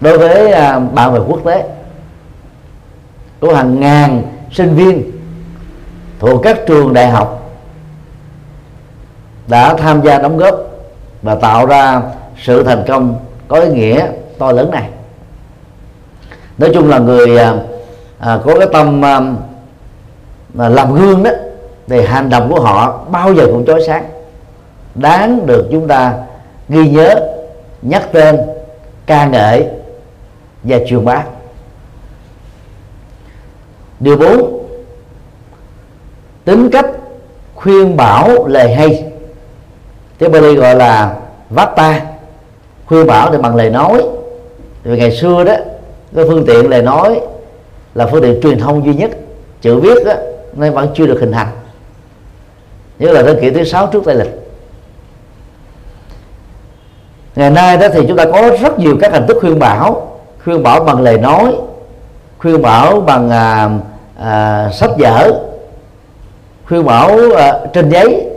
[0.01, 1.63] đối với à, bạn bè quốc tế.
[3.39, 5.11] Có hàng ngàn sinh viên
[6.19, 7.51] thuộc các trường đại học
[9.47, 10.55] đã tham gia đóng góp
[11.21, 12.01] và tạo ra
[12.43, 13.15] sự thành công
[13.47, 14.89] có ý nghĩa to lớn này.
[16.57, 17.53] Nói chung là người à,
[18.19, 19.21] à có cái tâm à,
[20.69, 21.31] làm gương đó
[21.87, 24.05] thì hành động của họ bao giờ cũng chói sáng.
[24.95, 26.13] Đáng được chúng ta
[26.69, 27.15] ghi nhớ,
[27.81, 28.37] nhắc tên,
[29.05, 29.67] ca ngợi
[30.63, 31.23] và truyền bá.
[33.99, 34.67] Điều bốn,
[36.45, 36.85] tính cách
[37.55, 39.05] khuyên bảo lời hay.
[40.17, 41.15] Tiếng Bali gọi là
[41.49, 42.01] vata,
[42.85, 44.03] khuyên bảo thì bằng lời nói.
[44.83, 45.55] Vì ngày xưa đó,
[46.15, 47.21] cái phương tiện lời nói
[47.95, 49.11] là phương tiện truyền thông duy nhất,
[49.61, 50.13] chữ viết đó,
[50.53, 51.47] nên vẫn chưa được hình thành.
[53.03, 54.31] Nhất là thế kỷ thứ sáu trước tây lịch.
[57.35, 60.63] Ngày nay đó thì chúng ta có rất nhiều các hình thức khuyên bảo khuyên
[60.63, 61.55] bảo bằng lời nói
[62.37, 63.69] khuyên bảo bằng à,
[64.19, 65.39] à, sách vở
[66.67, 68.29] khuyên bảo à, trên giấy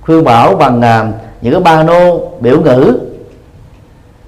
[0.00, 1.06] khuyên bảo bằng à,
[1.40, 2.98] những cái ba nô biểu ngữ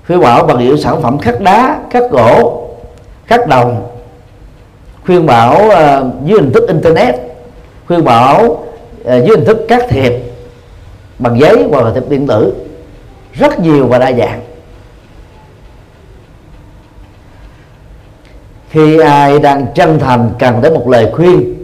[0.07, 2.63] khuyên bảo bằng những sản phẩm khắc đá khắc gỗ
[3.27, 3.87] khắc đồng
[5.07, 7.15] khuyên bảo à, dưới hình thức internet
[7.87, 8.65] khuyên bảo
[9.05, 10.13] À, dưới hình thức các thiệp
[11.19, 12.53] bằng giấy hoặc là thiệp điện tử,
[13.33, 14.41] rất nhiều và đa dạng.
[18.71, 21.55] Khi ai đang chân thành cần tới một lời khuyên,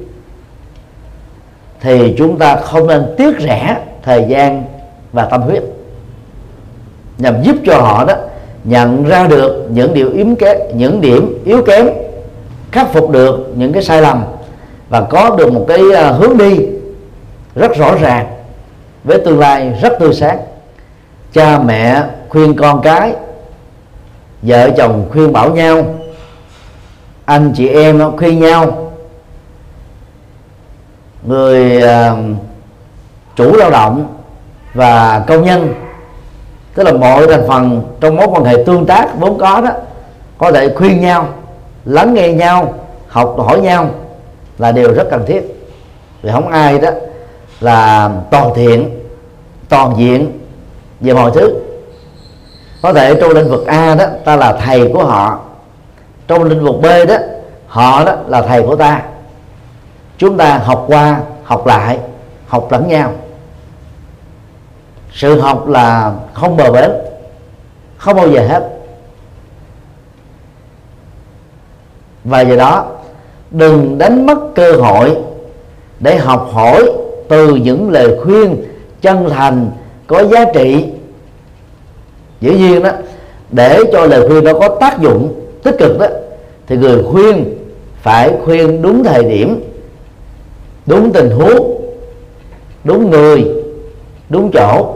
[1.80, 4.64] thì chúng ta không nên tiếc rẻ thời gian
[5.12, 5.62] và tâm huyết,
[7.18, 8.14] nhằm giúp cho họ đó
[8.64, 11.88] nhận ra được những điều yếu kém, những điểm yếu kém,
[12.72, 14.24] khắc phục được những cái sai lầm
[14.88, 16.58] và có được một cái à, hướng đi
[17.58, 18.26] rất rõ ràng
[19.04, 20.38] với tương lai rất tươi sáng.
[21.32, 23.12] Cha mẹ khuyên con cái
[24.42, 25.84] vợ chồng khuyên bảo nhau
[27.24, 28.92] anh chị em khuyên nhau.
[31.22, 32.18] Người uh,
[33.36, 34.16] chủ lao động
[34.74, 35.74] và công nhân
[36.74, 39.70] tức là mọi thành phần trong mối quan hệ tương tác vốn có đó
[40.38, 41.28] có thể khuyên nhau
[41.84, 42.74] lắng nghe nhau
[43.08, 43.90] học hỏi nhau
[44.58, 45.42] là điều rất cần thiết.
[46.22, 46.90] Vì không ai đó
[47.60, 49.00] là toàn thiện,
[49.68, 50.38] toàn diện
[51.00, 51.54] về mọi thứ.
[52.82, 55.40] Có thể trong lĩnh vực A đó, ta là thầy của họ.
[56.28, 57.16] Trong lĩnh vực B đó,
[57.66, 59.02] họ đó là thầy của ta.
[60.18, 61.98] Chúng ta học qua, học lại,
[62.46, 63.12] học lẫn nhau.
[65.12, 66.90] Sự học là không bờ bến,
[67.96, 68.68] không bao giờ hết.
[72.24, 72.86] Và do đó,
[73.50, 75.16] đừng đánh mất cơ hội
[76.00, 76.92] để học hỏi
[77.28, 78.56] từ những lời khuyên
[79.00, 79.70] chân thành
[80.06, 80.84] có giá trị.
[82.40, 82.90] Dĩ nhiên đó,
[83.50, 86.06] để cho lời khuyên đó có tác dụng tích cực đó,
[86.66, 87.54] thì người khuyên
[88.02, 89.60] phải khuyên đúng thời điểm,
[90.86, 91.80] đúng tình huống,
[92.84, 93.44] đúng người,
[94.28, 94.94] đúng chỗ.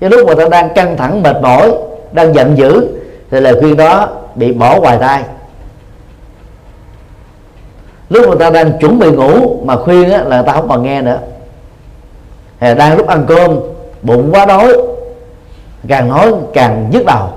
[0.00, 1.72] Cái lúc mà ta đang căng thẳng, mệt mỏi,
[2.12, 2.88] đang giận dữ,
[3.30, 5.22] thì lời khuyên đó bị bỏ ngoài tai
[8.10, 11.02] lúc người ta đang chuẩn bị ngủ mà khuyên á, là ta không còn nghe
[11.02, 11.18] nữa.
[12.58, 13.58] Hay đang lúc ăn cơm
[14.02, 14.72] bụng quá đói
[15.88, 17.28] càng nói càng nhức đầu.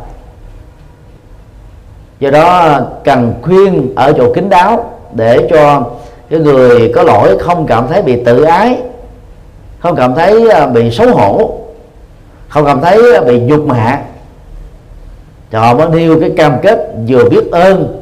[2.20, 5.84] Do đó cần khuyên ở chỗ kín đáo để cho
[6.30, 8.78] cái người có lỗi không cảm thấy bị tự ái
[9.80, 11.58] không cảm thấy à, bị xấu hổ
[12.50, 14.00] không cảm thấy à, bị nhục mạ.
[15.54, 18.02] Họ mới nêu cái cam kết vừa biết ơn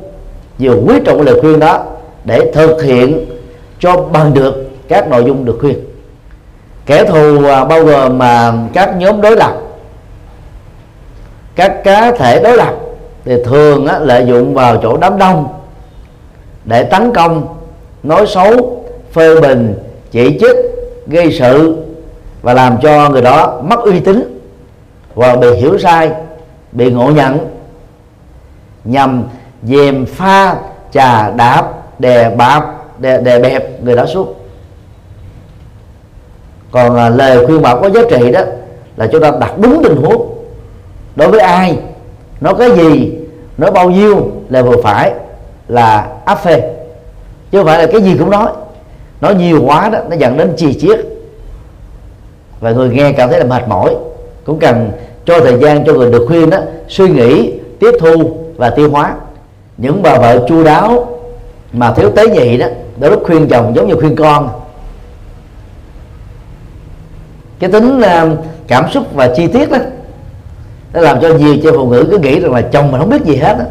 [0.59, 1.83] vừa quý trọng lời khuyên đó
[2.29, 3.25] để thực hiện
[3.79, 5.79] cho bằng được các nội dung được khuyên.
[6.85, 9.53] Kẻ thù à, bao gồm mà các nhóm đối lập
[11.55, 12.73] các cá thể đối lập
[13.25, 15.47] thì thường á, lợi dụng vào chỗ đám đông
[16.65, 17.55] để tấn công
[18.03, 19.75] nói xấu phê bình
[20.11, 20.55] chỉ trích
[21.07, 21.85] gây sự
[22.41, 24.39] và làm cho người đó mất uy tín
[25.15, 26.11] hoặc bị hiểu sai
[26.71, 27.37] bị ngộ nhận
[28.83, 29.23] nhằm
[29.63, 30.55] dèm pha
[30.91, 32.65] trà đạp đè bạp
[32.99, 34.33] đè, đè bẹp người đó xuống.
[36.71, 38.41] Còn à, lời khuyên bảo có giá trị đó
[38.97, 40.35] là chúng ta đặt đúng tình huống.
[41.15, 41.77] Đối với ai
[42.41, 43.13] nó cái gì
[43.57, 45.13] nó bao nhiêu là vừa phải
[45.67, 46.75] là áp phê.
[47.51, 48.47] Chứ không phải là cái gì cũng nói.
[49.21, 50.99] Nói nhiều quá đó nó dẫn đến trì chiết.
[52.59, 53.95] Và người nghe cảm thấy là mệt mỏi.
[54.45, 54.91] Cũng cần
[55.25, 56.57] cho thời gian cho người được khuyên đó
[56.87, 59.15] suy nghĩ tiếp thu và tiêu hóa.
[59.77, 61.18] Những bà vợ chu đáo
[61.73, 62.67] mà thiếu tế nhị đó,
[62.99, 64.49] đôi lúc khuyên chồng giống như khuyên con.
[67.59, 68.29] Cái tính ờ,
[68.67, 69.77] cảm xúc và chi tiết đó,
[70.93, 73.25] nó làm cho nhiều chị phụ nữ cứ nghĩ rằng là chồng mình không biết
[73.25, 73.65] gì hết đó.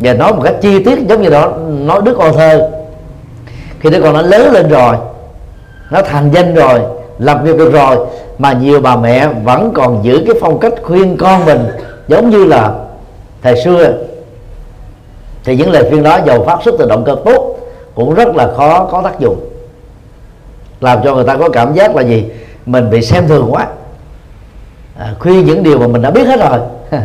[0.00, 2.70] và nói một cách chi tiết giống như đó, nói đứa con thơ.
[3.80, 4.96] Khi đứa con nó lớn lên rồi,
[5.90, 6.80] nó thành danh rồi,
[7.18, 8.06] lập nghiệp được rồi,
[8.38, 11.66] mà nhiều bà mẹ vẫn còn giữ cái phong cách khuyên con mình
[12.08, 12.74] giống như là
[13.42, 13.92] thời xưa
[15.44, 17.56] thì những lời khuyên đó dầu phát xuất từ động cơ tốt
[17.94, 19.40] cũng rất là khó có tác dụng.
[20.80, 22.24] Làm cho người ta có cảm giác là gì?
[22.66, 23.66] Mình bị xem thường quá.
[24.98, 26.60] À, khuyên những điều mà mình đã biết hết rồi.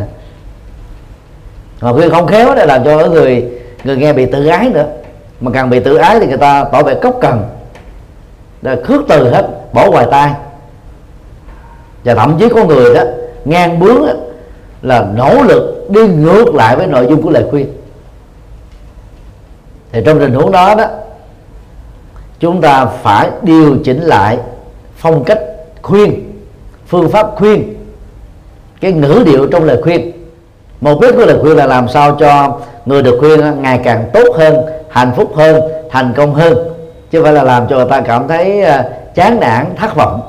[1.80, 3.46] Mà khuyên không khéo để làm cho người
[3.84, 4.84] người nghe bị tự ái nữa.
[5.40, 7.42] Mà càng bị tự ái thì người ta tỏ vẻ cốc cần
[8.62, 10.32] để khước từ hết bỏ ngoài tai.
[12.04, 13.02] Và thậm chí có người đó
[13.44, 14.12] ngang bướng đó,
[14.82, 17.66] là nỗ lực đi ngược lại với nội dung của lời khuyên
[19.92, 20.84] thì trong tình huống đó đó,
[22.38, 24.38] chúng ta phải điều chỉnh lại
[24.96, 25.40] phong cách
[25.82, 26.32] khuyên,
[26.86, 27.74] phương pháp khuyên,
[28.80, 30.12] cái ngữ điệu trong lời khuyên.
[30.80, 34.36] Mục đích của lời khuyên là làm sao cho người được khuyên ngày càng tốt
[34.36, 34.56] hơn,
[34.90, 35.60] hạnh phúc hơn,
[35.90, 36.58] thành công hơn,
[37.10, 38.84] chứ không phải là làm cho người ta cảm thấy à,
[39.14, 40.20] chán nản, thất vọng.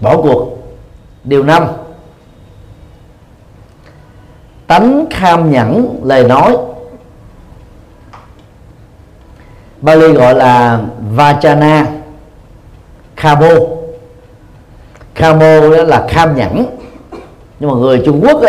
[0.00, 0.58] Bỏ cuộc.
[1.24, 1.66] Điều năm,
[4.66, 6.56] tánh kham nhẫn lời nói.
[9.82, 10.80] Bali gọi là
[11.16, 11.84] Vajana
[13.16, 13.50] Kamo
[15.14, 16.66] Kamo đó là kham nhẫn
[17.60, 18.48] nhưng mà người Trung Quốc đó,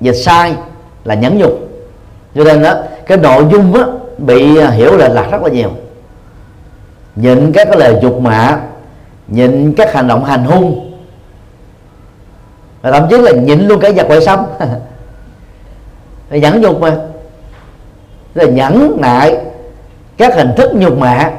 [0.00, 0.54] dịch sai
[1.04, 1.68] là nhẫn nhục.
[2.34, 2.74] Cho nên đó
[3.06, 3.84] cái nội dung á,
[4.18, 5.70] bị à, hiểu lệch lạc rất là nhiều.
[7.16, 8.60] Nhịn các cái lời dục mạ
[9.28, 10.92] nhịn các hành động hành hung.
[12.82, 14.44] Và thậm chí là nhịn luôn cả giặc ngoại xâm
[16.30, 16.96] nhẫn nhục mà.
[18.34, 19.38] Là nhẫn nại
[20.16, 21.30] các hình thức nhục mạ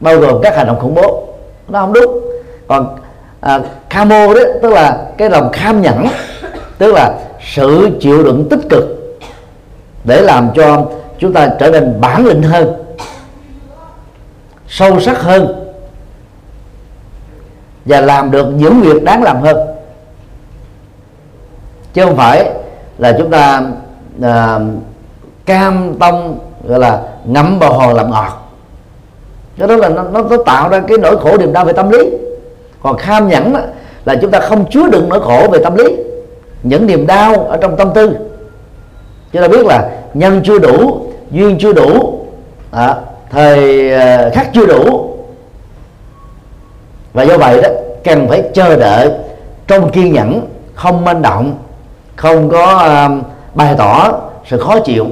[0.00, 1.28] bao gồm các hành động khủng bố.
[1.68, 2.20] Nó không đúng.
[2.66, 2.98] Còn
[3.40, 3.60] à,
[3.90, 6.06] camo đó tức là cái lòng kham nhẫn
[6.78, 7.14] tức là
[7.54, 8.84] sự chịu đựng tích cực
[10.04, 10.86] để làm cho
[11.18, 12.84] chúng ta trở nên bản lĩnh hơn
[14.68, 15.72] sâu sắc hơn
[17.84, 19.56] và làm được những việc đáng làm hơn.
[21.94, 22.50] Chứ không phải
[22.98, 23.62] là chúng ta
[24.22, 24.58] à,
[25.44, 26.34] cam tâm
[26.68, 28.52] gọi là ngấm bào hòn làm ngọt.
[29.58, 31.90] Cái đó là nó, nó, nó tạo ra cái nỗi khổ niềm đau về tâm
[31.90, 32.10] lý.
[32.82, 33.60] Còn kham nhẫn đó,
[34.04, 35.96] là chúng ta không chứa đựng nỗi khổ về tâm lý.
[36.62, 38.16] Những niềm đau ở trong tâm tư.
[39.32, 41.00] Chúng ta biết là nhân chưa đủ
[41.30, 42.18] duyên chưa đủ
[42.70, 42.94] à,
[43.30, 45.10] thời à, khắc chưa đủ.
[47.12, 47.68] Và do vậy đó
[48.04, 49.10] cần phải chờ đợi
[49.66, 50.40] trong kiên nhẫn
[50.74, 51.54] không manh động
[52.16, 54.12] không có uh, bày tỏ
[54.46, 55.06] sự khó chịu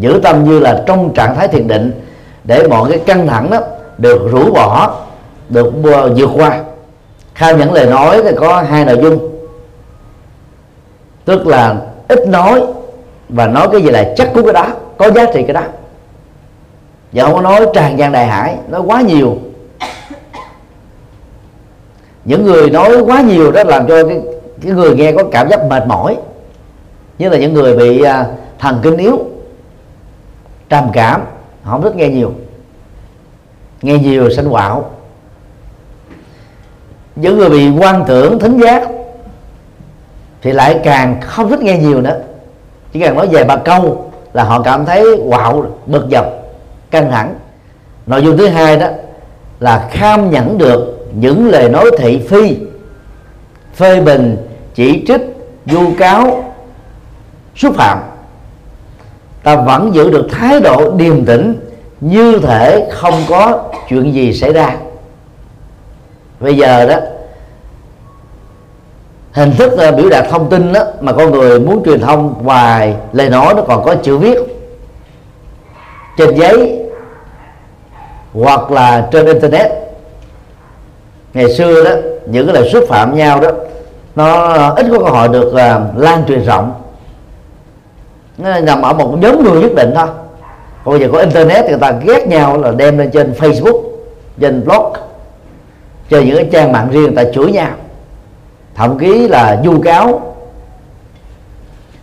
[0.00, 2.02] giữ tâm như là trong trạng thái thiền định
[2.44, 3.58] để mọi cái căng thẳng đó
[3.98, 5.00] được rũ bỏ
[5.48, 5.72] được
[6.16, 6.60] vượt qua.
[7.34, 9.18] Khai những lời nói thì có hai nội dung.
[11.24, 11.76] Tức là
[12.08, 12.62] ít nói
[13.28, 14.66] và nói cái gì là chắc của cái đó
[14.98, 15.62] có giá trị cái đó.
[17.12, 19.36] Và không có nói tràn gian đại hải nói quá nhiều.
[22.24, 24.20] Những người nói quá nhiều đó làm cho cái,
[24.62, 26.16] cái người nghe có cảm giác mệt mỏi.
[27.18, 28.26] Như là những người bị à,
[28.58, 29.18] thần kinh yếu
[30.68, 31.24] trầm cảm,
[31.64, 32.32] không thích nghe nhiều.
[33.82, 34.90] Nghe nhiều sanh quạo.
[37.16, 38.88] Những người bị quan tưởng, thính giác
[40.42, 42.20] thì lại càng không thích nghe nhiều nữa.
[42.92, 46.26] Chỉ cần nói về ba câu là họ cảm thấy quạo, bực dọc,
[46.90, 47.34] căng thẳng.
[48.06, 48.86] Nội dung thứ hai đó
[49.60, 52.56] là kham nhẫn được những lời nói thị phi,
[53.74, 54.36] phê bình,
[54.74, 55.20] chỉ trích,
[55.66, 56.54] vu cáo,
[57.56, 57.98] xúc phạm
[59.42, 61.60] ta vẫn giữ được thái độ điềm tĩnh
[62.00, 64.76] như thể không có chuyện gì xảy ra.
[66.40, 66.96] Bây giờ đó
[69.32, 72.94] hình thức ờ, biểu đạt thông tin đó mà con người muốn truyền thông ngoài
[73.12, 74.38] lời nói nó còn có chữ viết
[76.16, 76.82] trên giấy
[78.32, 79.72] hoặc là trên internet.
[81.34, 81.90] Ngày xưa đó
[82.26, 83.50] những cái lời xúc phạm nhau đó
[84.16, 86.72] nó ít có cơ hội được uh, lan truyền rộng
[88.38, 90.06] nằm ở một nhóm người nhất định thôi.
[90.84, 93.82] Còn bây giờ có internet thì người ta ghét nhau là đem lên trên facebook
[94.40, 94.92] trên blog
[96.10, 97.70] trên những cái trang mạng riêng người ta chửi nhau.
[98.74, 100.34] Thậm chí là du cáo.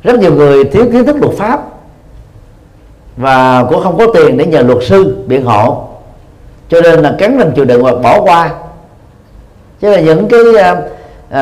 [0.04, 1.64] Rất nhiều người thiếu kiến thức luật pháp
[3.18, 5.88] và cũng không có tiền để nhờ luật sư biện hộ.
[6.70, 8.50] Cho nên là cắn răng chịu đựng hoặc bỏ qua.
[9.82, 10.78] Chứ là những cái uh,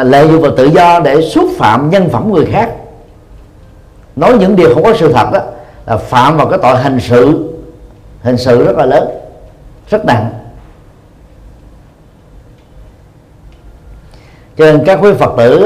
[0.01, 2.69] uh, lợi dụng vào tự do để xúc phạm nhân phẩm người khác
[4.15, 5.39] nói những điều không có sự thật đó
[5.85, 7.49] là phạm vào cái tội hình sự.
[8.21, 9.07] Hình sự rất là lớn
[9.89, 10.29] rất nặng.
[14.57, 15.65] Cho nên các quý phật tử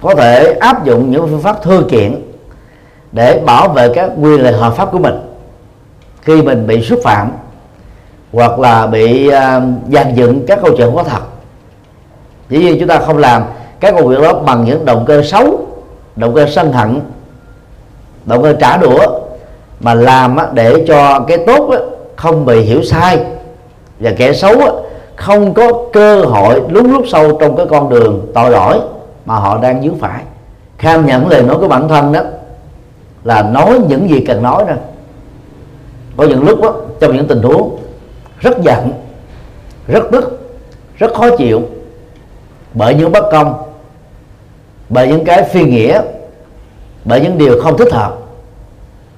[0.00, 2.22] có thể áp dụng những phương pháp thư kiện
[3.12, 5.14] để bảo vệ các quyền lợi hợp pháp của mình.
[6.22, 7.32] Khi mình bị xúc phạm
[8.32, 9.32] hoặc là bị uh,
[9.92, 11.22] dàn dựng các câu chuyện không có thật.
[12.48, 13.44] Dĩ nhiên chúng ta không làm
[13.80, 15.67] các công việc đó bằng những động cơ xấu
[16.18, 17.00] động cơ sân hận
[18.24, 19.20] động cơ trả đũa
[19.80, 21.74] mà làm để cho cái tốt
[22.16, 23.18] không bị hiểu sai.
[24.00, 24.84] Và kẻ xấu
[25.16, 28.80] không có cơ hội lún lúc sâu trong cái con đường tội lỗi
[29.24, 30.22] mà họ đang dướng phải.
[30.78, 32.20] Kham nhận lời nói của bản thân đó
[33.24, 34.76] là nói những gì cần nói ra.
[36.16, 37.78] Có những lúc đó, trong những tình huống
[38.40, 38.92] rất giận
[39.86, 40.50] rất tức
[40.96, 41.62] rất khó chịu
[42.74, 43.67] bởi những bất công
[44.88, 46.02] bởi những cái phi nghĩa,
[47.04, 48.16] bởi những điều không thích hợp.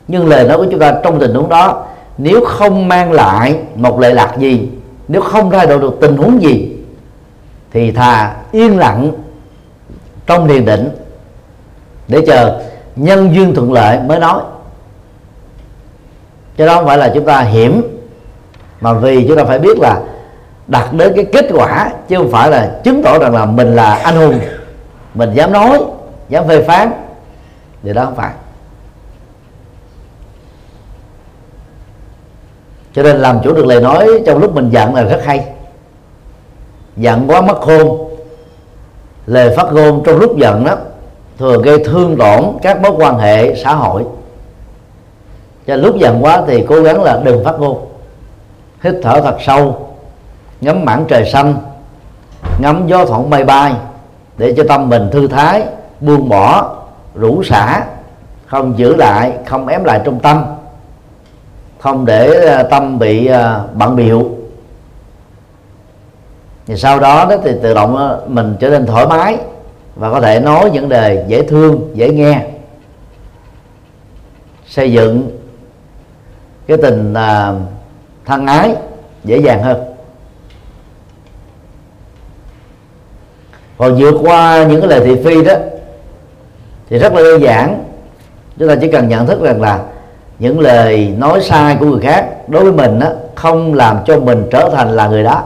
[0.09, 1.87] Nhưng lời nói của chúng ta trong tình huống đó,
[2.19, 4.69] nếu không mang lại một lệ lạc gì,
[5.09, 6.77] nếu không thay đổi được tình huống gì,
[7.73, 9.13] thì thà yên lặng
[10.27, 10.89] trong thiền định
[12.09, 12.61] để chờ
[12.97, 14.41] nhân duyên thuận lợi mới nói.
[16.59, 17.83] Cho đó không phải là chúng ta hiểm,
[18.81, 20.01] mà vì chúng ta phải biết là
[20.67, 23.95] đặt đến cái kết quả, chứ không phải là chứng tỏ rằng là mình là
[23.95, 24.41] anh hùng
[25.15, 25.81] mình dám nói,
[26.29, 26.93] dám phê phán
[27.83, 28.33] thì đó không phải.
[32.93, 35.47] Cho nên làm chủ được lời nói trong lúc mình giận là rất hay.
[36.97, 38.11] Giận quá mất khôn.
[39.27, 40.77] Lời phát ngôn trong lúc giận đó
[41.39, 44.05] thường gây thương tổn các mối quan hệ xã hội.
[45.67, 47.87] Cho lúc giận quá thì cố gắng là đừng phát ngôn.
[48.83, 49.89] Hít thở thật sâu,
[50.61, 51.55] ngắm mảng trời xanh,
[52.59, 53.73] ngắm gió thoảng mây bay
[54.41, 55.65] để cho tâm mình thư thái,
[56.01, 56.77] buông bỏ
[57.15, 57.85] rủ xả
[58.47, 60.45] không giữ lại, không ém lại trong tâm,
[61.79, 64.31] không để ờ, tâm bị ờ, bận biệu
[66.67, 69.37] thì sau đó đó thì tự động ờ, mình trở nên thoải mái
[69.95, 72.47] và có thể nói những đề dễ thương, dễ nghe.
[74.67, 75.39] Xây dựng
[76.67, 77.15] cái tình
[78.25, 78.75] thân ái
[79.25, 79.90] dễ dàng hơn.
[83.81, 85.55] Còn vượt qua những cái lời thị phi đó
[86.91, 87.85] thì rất là đơn giản.
[88.59, 89.81] Chúng ta chỉ cần nhận thức rằng là
[90.39, 94.47] những lời nói sai của người khác đối với mình đó, không làm cho mình
[94.51, 95.43] trở thành là người đó.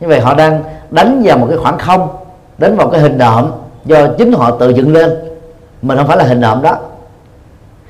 [0.00, 2.08] Như vậy họ đang đánh vào một cái khoảng không
[2.58, 3.50] đánh vào cái hình nộm
[3.84, 5.10] do chính họ tự dựng lên.
[5.82, 6.78] Mình không phải là hình nộm đó.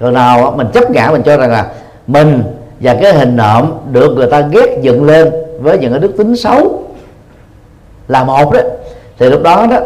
[0.01, 1.71] Rồi nào mình chấp ngã mình cho rằng là
[2.07, 2.43] mình
[2.81, 5.31] và cái hình nộm được người ta ghét dựng lên
[5.61, 6.80] với những cái đức tính xấu
[8.11, 8.61] là một đó
[9.19, 9.77] thì lúc đó đó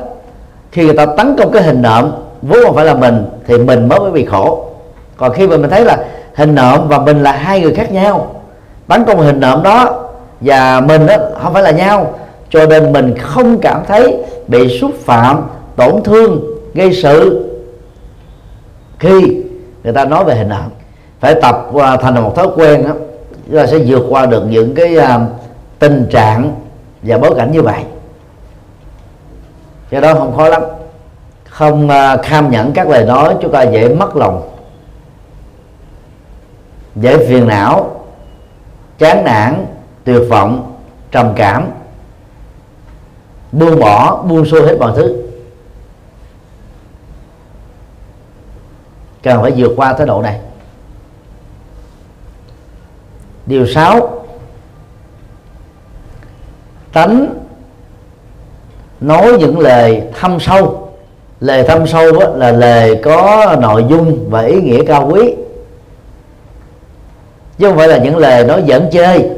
[0.72, 2.12] khi người ta tấn công cái hình nộm
[2.42, 4.66] vốn không phải là mình thì mình mới bị khổ.
[5.16, 6.04] Còn khi mà mình thấy là
[6.34, 8.34] hình nộm và mình là hai người khác nhau
[8.88, 10.08] tấn công hình nộm đó
[10.40, 12.14] và mình đó không phải là nhau
[12.50, 14.16] cho nên mình không cảm thấy
[14.48, 15.42] bị xúc phạm
[15.76, 16.40] tổn thương
[16.74, 17.50] gây sự.
[18.98, 19.42] Khi
[19.84, 20.70] người ta nói về hình nộm
[21.20, 21.66] phải tập
[22.02, 22.92] thành một thói quen đó
[23.46, 25.04] chúng ta sẽ vượt qua được những cái uh,
[25.78, 26.54] tình trạng
[27.02, 27.82] và bối cảnh như vậy
[29.94, 30.62] cái đó không khó lắm.
[31.44, 34.50] Không uh, kham nhẫn các lời nói chúng ta dễ mất lòng.
[36.96, 38.04] Dễ phiền não
[38.98, 39.66] chán nản
[40.04, 40.76] tuyệt vọng
[41.10, 41.70] trầm cảm.
[43.52, 45.22] Buông bỏ buông xuôi hết mọi thứ.
[49.22, 50.40] Cần phải vượt qua tới độ này.
[53.46, 54.24] Điều sáu.
[56.92, 57.43] Tánh
[59.04, 60.88] nói những lời thâm sâu.
[61.40, 65.34] Lời thâm sâu đó là lời có nội dung và ý nghĩa cao quý.
[67.58, 69.30] Chứ không phải là những lời nói dẫn chơi.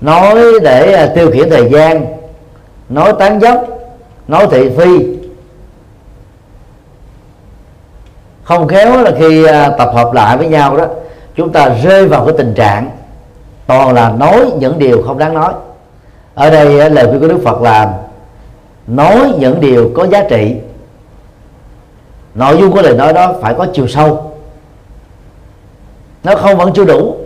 [0.00, 2.06] Nói để à, tiêu khiển thời gian.
[2.88, 3.64] Nói tán dốc
[4.28, 5.06] nói thị phi.
[8.42, 10.86] Không khéo là khi à, tập hợp lại với nhau đó,
[11.34, 12.90] chúng ta rơi vào cái tình trạng
[13.66, 15.52] toàn là nói những điều không đáng nói.
[16.34, 17.92] Ở đây à, lời khuyên của đức phật là
[18.86, 20.56] nói những điều có giá trị.
[22.34, 24.32] Nội dung của lời nói đó phải có chiều sâu.
[26.24, 27.16] Nó không vẫn chưa đủ.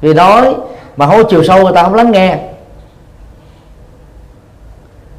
[0.00, 0.54] Vì nói
[0.96, 2.38] mà không có chiều sâu người ta không lắng nghe.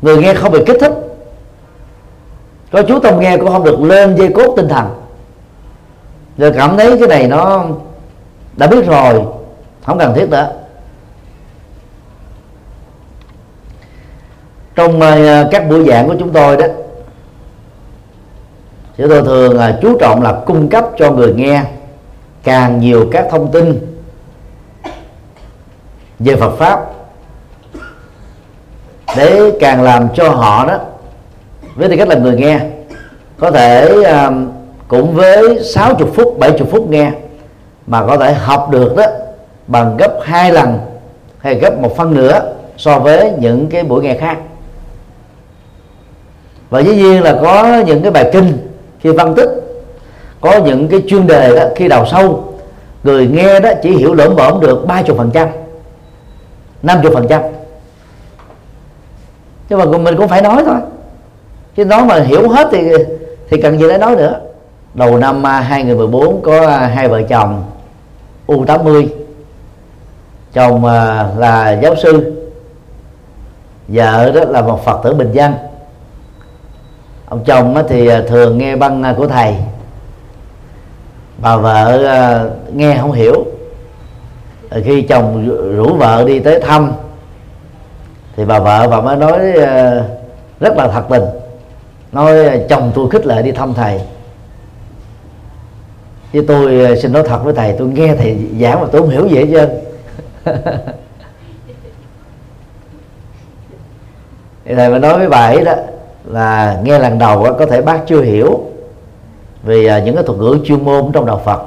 [0.02, 0.94] Người nghe không bị kích thích.
[2.72, 4.90] Có chú tâm nghe cũng không được lên dây cốt tinh thần.
[6.38, 7.66] Rồi cảm thấy cái này nó
[8.58, 9.22] đã biết rồi.
[9.86, 10.52] Không cần thiết nữa.
[14.80, 16.66] Trong ờ, các buổi giảng của chúng tôi đó
[18.98, 21.64] chúng tôi thường ờ, chú trọng là cung cấp cho người nghe
[22.44, 23.96] càng nhiều các thông tin
[26.20, 26.80] về Phật pháp
[29.18, 30.78] để càng làm cho họ đó
[31.76, 32.60] với tư cách là người nghe
[33.38, 34.52] có thể um,
[34.88, 37.12] cũng với 60 phút 70 phút nghe
[37.88, 39.06] mà có thể học được đó
[39.68, 40.80] bằng gấp hai lần
[41.40, 44.38] hay gấp một phân nữa so với những cái buổi nghe khác
[46.70, 48.58] và dĩ nhiên là có những cái bài kinh,
[49.00, 49.50] khi phân tích,
[50.42, 52.54] có những cái chuyên đề đó, khi đào sâu,
[53.04, 55.48] người nghe đó chỉ hiểu lỡm bỡm được ba chục phần trăm,
[56.84, 57.42] năm chục phần trăm.
[59.70, 60.76] Nhưng mà mình cũng phải nói thôi.
[61.76, 62.90] Chứ nói mà hiểu hết thì
[63.50, 64.40] thì cần gì để nói nữa.
[64.94, 67.64] Đầu năm à, 2014 có à, hai vợ chồng
[68.48, 69.08] U80
[70.54, 72.36] chồng à, là giáo sư.
[73.88, 75.54] Vợ đó là một phật tử bình dân
[77.30, 79.56] ông chồng thì à, thường nghe băng à, của thầy.
[81.38, 83.46] Bà vợ à, nghe không hiểu.
[84.84, 86.92] Khi chồng rủ vợ đi tới thăm,
[88.36, 89.40] thì bà vợ bà mới nói
[90.60, 91.24] rất là thật tình.
[92.12, 94.02] Nói chồng tôi khích lệ đi thăm thầy.
[96.34, 99.28] Chứ tôi xin nói thật với thầy, tôi nghe thầy giảng mà tôi không hiểu
[99.28, 99.70] gì hết trơn.
[104.66, 105.76] Thì thầy mới nói với bà ấy đó
[106.26, 108.60] là nghe lần đầu có thể bác chưa hiểu
[109.64, 111.62] vì à, những cái thuật ngữ chuyên môn trong đạo Phật.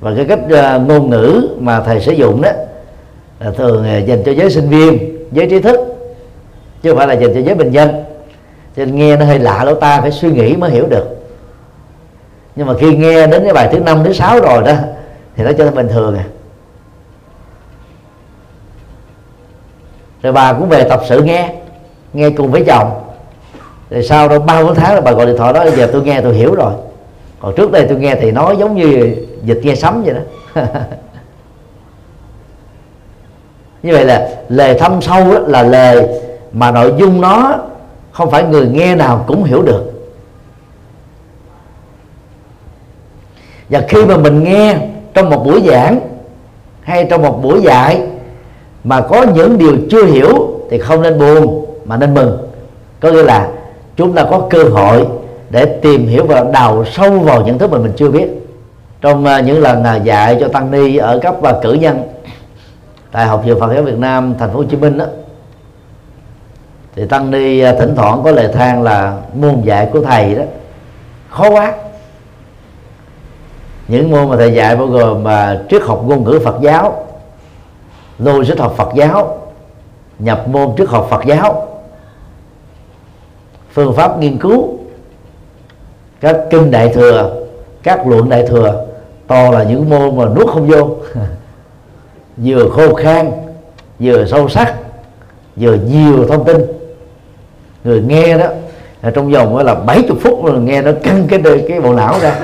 [0.00, 2.50] Và cái cách à, ngôn ngữ mà thầy sử dụng đó,
[3.40, 5.80] là thường à, dành cho giới sinh viên, giới trí thức,
[6.82, 8.04] chứ không phải là dành cho giới bình dân.
[8.76, 11.06] Cho nên nghe nó hơi lạ lỗ ta phải suy nghĩ mới hiểu được.
[12.56, 14.72] Nhưng mà khi nghe đến cái bài thứ năm, thứ sáu rồi đó,
[15.36, 16.24] thì nó trở thành bình thường à.
[20.22, 21.54] Rồi bà cũng về tập sự nghe
[22.12, 22.90] nghe cùng với chồng.
[23.90, 26.20] Rồi sau đó ba bốn tháng là bà gọi điện thoại đó giờ tôi nghe,
[26.20, 26.72] tôi hiểu rồi.
[27.40, 30.20] Còn trước đây tôi nghe thì nói giống như dịch nghe sấm vậy đó.
[33.82, 36.08] Như vậy là lời thâm sâu là lời
[36.52, 37.58] mà nội dung nó
[38.12, 39.92] không phải người nghe nào cũng hiểu được.
[43.68, 44.76] Và khi mà mình nghe
[45.14, 46.00] trong một buổi giảng
[46.80, 48.02] hay trong một buổi dạy
[48.84, 52.38] mà có những điều chưa hiểu thì không nên buồn mà nên mừng.
[53.00, 53.48] Có nghĩa là
[53.96, 55.06] chúng ta có cơ hội
[55.50, 58.28] để tìm hiểu và đào sâu vào những thứ mà mình chưa biết.
[59.00, 62.02] Trong à, những lần à, dạy cho tăng ni ở cấp và cử nhân
[63.12, 65.04] tại học viện Phật giáo Việt Nam, thành phố Hồ Chí Minh đó
[66.96, 70.42] thì tăng ni à, thỉnh thoảng có lời than là môn dạy của thầy đó.
[71.30, 71.72] Khó quá.
[73.88, 77.04] Những môn mà thầy dạy bao gồm mà triết học ngôn ngữ Phật giáo,
[78.18, 79.38] logic học Phật giáo,
[80.18, 81.67] nhập môn triết học Phật giáo
[83.78, 84.68] phương pháp nghiên cứu.
[86.20, 87.34] Các kinh đại thừa,
[87.82, 88.86] các luận đại thừa,
[89.26, 90.96] to là những môn mà nuốt không vô.
[92.36, 93.30] Vừa khô khan,
[93.98, 94.74] vừa sâu sắc,
[95.56, 96.56] vừa nhiều thông tin.
[97.84, 98.46] Người nghe đó
[99.14, 102.34] trong vòng là 70 phút rồi nghe nó căng cái cái bộ não ra.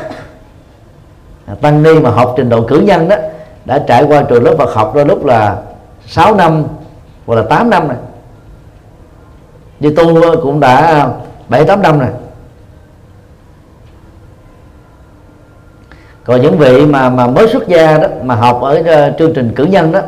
[1.47, 3.17] À, Tăng ni mà học trình độ cử nhân đó,
[3.65, 5.63] đã trải qua trường lớp Phật học đôi lúc là
[6.07, 6.65] 6 năm
[7.27, 7.97] hoặc là 8 năm này
[9.81, 11.13] như tu ờ, cũng đã ờ,
[11.49, 12.11] 7 8 năm này
[16.25, 18.87] còn những vị mà mà mới xuất gia đó mà học ở uh,
[19.19, 20.01] chương trình cử nhân đó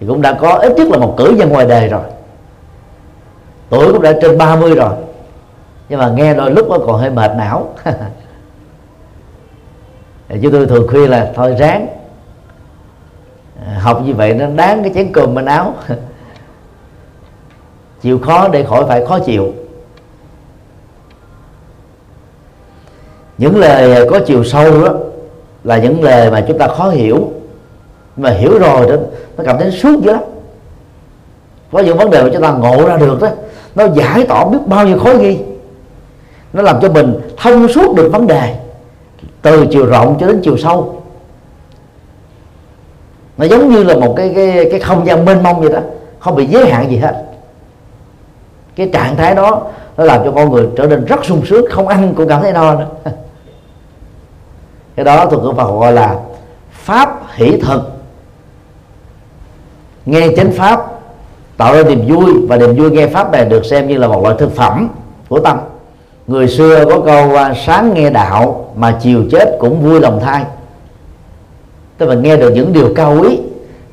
[0.00, 2.02] thì cũng đã có ít nhất là một cử nhân ngoài đời rồi.
[3.70, 4.94] Tuổi cũng đã trên 30 rồi.
[5.88, 7.74] Nhưng mà nghe đôi lúc nó còn hơi mệt não.
[10.42, 11.86] Chúng tôi thường khuyên là thôi ráng
[13.78, 15.74] học như vậy nó đáng cái chén cơm bên áo.
[18.02, 19.52] chịu khó để khỏi phải khó chịu.
[23.38, 24.94] Những lời có chiều sâu đó
[25.64, 27.32] là những lời mà chúng ta khó hiểu.
[28.16, 28.96] Mà hiểu rồi đó,
[29.36, 30.20] nó cảm thấy suốt dữ lắm.
[31.72, 33.28] Có những vấn đề mà chúng ta ngộ ra được đó,
[33.74, 35.38] nó giải tỏa biết bao nhiêu khối ghi
[36.52, 38.56] nó làm cho mình thông suốt được vấn đề,
[39.42, 41.02] từ chiều rộng cho đến chiều sâu.
[43.36, 45.80] Nó giống như là một cái cái cái không gian mênh mông vậy đó,
[46.18, 47.24] không bị giới hạn gì hết
[48.76, 49.62] cái trạng thái đó
[49.96, 52.52] nó làm cho con người trở nên rất sung sướng, không ăn, cũng cảm thấy
[52.52, 52.86] no nữa.
[54.96, 56.16] Cái đó thuộc ngữ Phật gọi là
[56.70, 57.80] pháp hỷ thực.
[60.06, 60.86] Nghe chánh pháp,
[61.56, 64.22] tạo ra niềm vui, và niềm vui nghe pháp này được xem như là một
[64.22, 64.88] loại thực phẩm
[65.28, 65.58] của tâm.
[66.26, 70.44] Người xưa có câu à, sáng nghe đạo mà chiều chết cũng vui lòng thai
[72.00, 73.40] tức là nghe được những điều cao quý,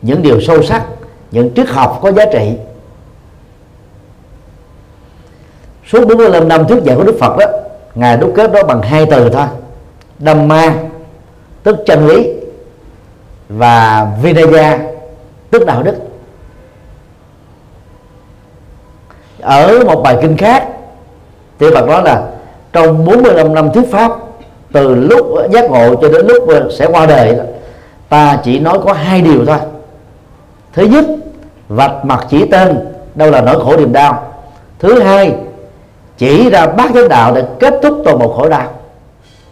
[0.02, 0.86] những điều sâu sắc,
[1.32, 2.52] những triết học có giá trị.
[5.88, 7.46] Suốt 45 năm thuyết giảng của Đức Phật đó,
[7.96, 9.46] ngài đúc kết đó bằng hai từ thôi.
[10.20, 10.74] Dhamma
[11.64, 12.34] tức chân lý,
[13.50, 14.80] và Vinaya,
[15.52, 15.96] tức đạo đức.
[19.42, 20.68] Ở một bài kinh khác
[21.60, 22.24] thì Phật nói là
[22.74, 24.12] trong 45 năm thuyết pháp,
[24.72, 27.40] từ lúc giác ngộ cho đến lúc sẽ qua đời
[28.10, 29.58] ta chỉ nói có hai điều thôi.
[30.74, 31.06] Thứ nhất,
[31.68, 32.78] vạch mặt chỉ tên,
[33.16, 34.34] đâu là nỗi khổ niềm đau.
[34.80, 35.36] Thứ hai
[36.18, 38.74] chỉ ra bát chánh đạo để kết thúc toàn bộ khổ đau.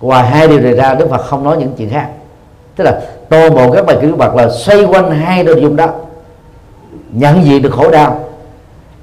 [0.02, 2.10] Ngoài hai điều này ra, đức phật không nói những chuyện khác.
[2.76, 5.90] Tức là toàn bộ các bài kinh phật là xoay quanh hai nội dung đó.
[7.12, 8.20] Nhận diện được khổ đau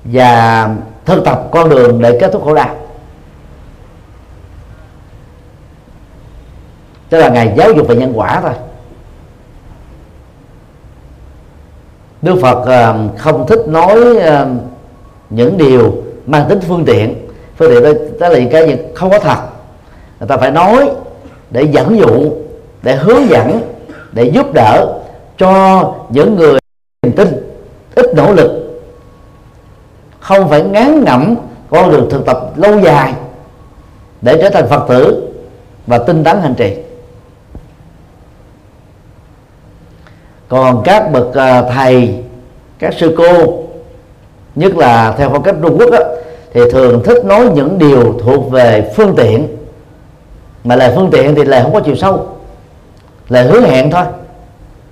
[0.04, 0.68] và
[1.04, 2.74] thực tập con đường để kết thúc khổ đau.
[7.08, 8.52] Tức là ngày giáo dục về nhân quả thôi.
[12.22, 14.48] Đức Phật ờ, không thích nói ờ,
[15.30, 15.94] những điều
[16.26, 17.21] mang tính phương tiện
[17.56, 18.76] phương tiện đó, đó là những cái gì?
[18.94, 19.38] Không có thật.
[20.20, 20.90] Người ta phải nói
[21.50, 22.32] để dẫn dụ
[22.82, 23.60] để hướng dẫn
[24.12, 25.00] để giúp đỡ
[25.38, 26.58] cho những người
[27.02, 27.28] niềm tin
[27.94, 28.80] ít nỗ lực.
[30.20, 31.34] Không phải ngán ngẩm
[31.70, 33.14] con đường thực tập lâu dài
[34.22, 35.32] để trở thành phật tử
[35.86, 36.76] và tinh tấn hành trì.
[40.48, 42.14] Còn các bậc à, thầy
[42.78, 43.58] các sư cô
[44.54, 45.98] nhất là theo phong cách Trung Quốc đó,
[46.52, 49.48] thì thường thích nói những điều thuộc về phương tiện.
[50.64, 52.26] Mà lời phương tiện thì lời không có chiều sâu.
[53.28, 54.04] Lời hứa hẹn thôi.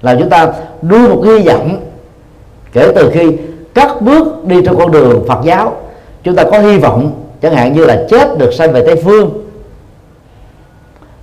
[0.03, 0.53] Là chúng ta
[0.83, 1.77] nuôi một hy vọng.
[2.73, 3.37] Kể từ khi
[3.75, 5.77] cắt bước đi trên con đường Phật giáo,
[6.23, 9.31] chúng ta có hy vọng, chẳng hạn như là chết được sanh về Tây phương.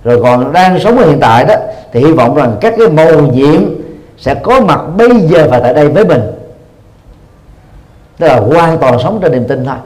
[0.04, 1.54] Rồi còn đang sống ở hiện tại đó,
[1.92, 3.64] thì hy vọng rằng các cái màu nhiệm
[4.18, 6.22] sẽ có mặt bây giờ và tại đây với mình.
[8.18, 9.76] Tức là hoàn toàn sống trên niềm tin thôi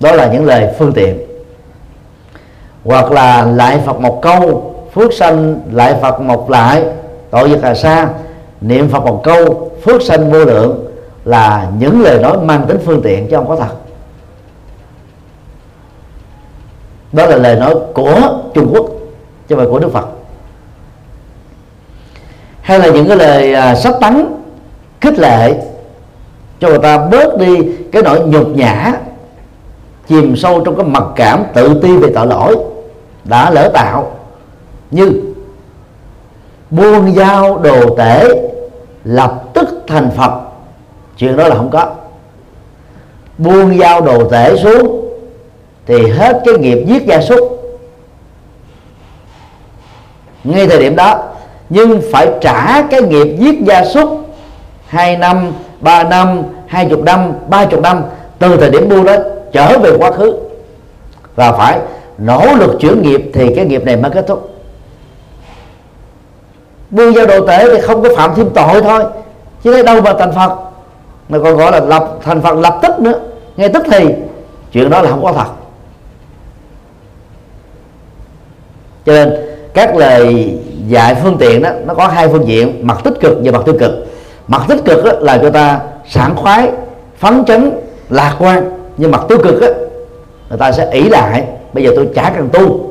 [0.00, 1.18] đó là những lời phương tiện.
[2.84, 6.82] Hoặc là lại phật một câu phước sanh lại phật một lại
[7.30, 8.08] tội diệt hà sa
[8.60, 10.86] niệm phật một câu phước sanh vô lượng
[11.24, 13.74] là những lời nói mang tính phương tiện chứ không có thật.
[17.12, 18.20] Đó là lời nói của
[18.54, 18.86] Trung Quốc
[19.48, 20.06] chứ không phải của Đức Phật.
[22.62, 24.26] Hay là những cái lời à, sắp tắn
[25.00, 25.54] khích lệ
[26.60, 27.56] cho người ta bớt đi
[27.92, 28.92] cái nỗi nhục nhã
[30.10, 32.56] chìm sâu trong cái mặc cảm tự ti về tội lỗi
[33.24, 34.10] đã lỡ tạo.
[34.90, 35.10] Như
[36.70, 38.28] buông dao đồ tể
[39.04, 40.30] lập tức thành phật.
[41.16, 41.90] Chuyện đó là không có.
[43.38, 45.08] Buông dao đồ tể xuống
[45.86, 47.62] thì hết cái nghiệp giết gia súc.
[50.44, 51.22] Ngay thời điểm đó,
[51.68, 54.26] nhưng phải trả cái nghiệp giết gia súc
[54.86, 58.02] hai năm, ba năm, hai chục năm, ba chục năm
[58.38, 59.16] từ thời điểm buông đó
[59.52, 60.34] trở về quá khứ.
[61.34, 61.78] Và phải
[62.18, 64.54] nỗ lực chuyển nghiệp thì cái nghiệp này mới kết thúc.
[66.90, 69.04] Buông giao đồ tể thì không có phạm thêm tội thôi,
[69.64, 70.56] chứ thấy đâu mà thành phật.
[71.28, 73.20] Mà còn gọi là lập thành phật lập tức nữa.
[73.56, 74.06] Ngay tức thì,
[74.72, 75.48] chuyện đó là không có thật.
[79.06, 79.32] Cho nên
[79.74, 80.54] các lời
[80.88, 83.74] dạy phương tiện đó, nó có hai phương diện, mặt tích cực và mặt tiêu
[83.80, 83.90] cực.
[84.48, 86.70] Mặt tích cực đó là cho ta sảng khoái,
[87.18, 87.72] phấn chấn,
[88.10, 89.68] lạc quan nhưng mặt tiêu cực á,
[90.48, 92.90] người ta sẽ ỷ lại bây giờ tôi chả cần tu.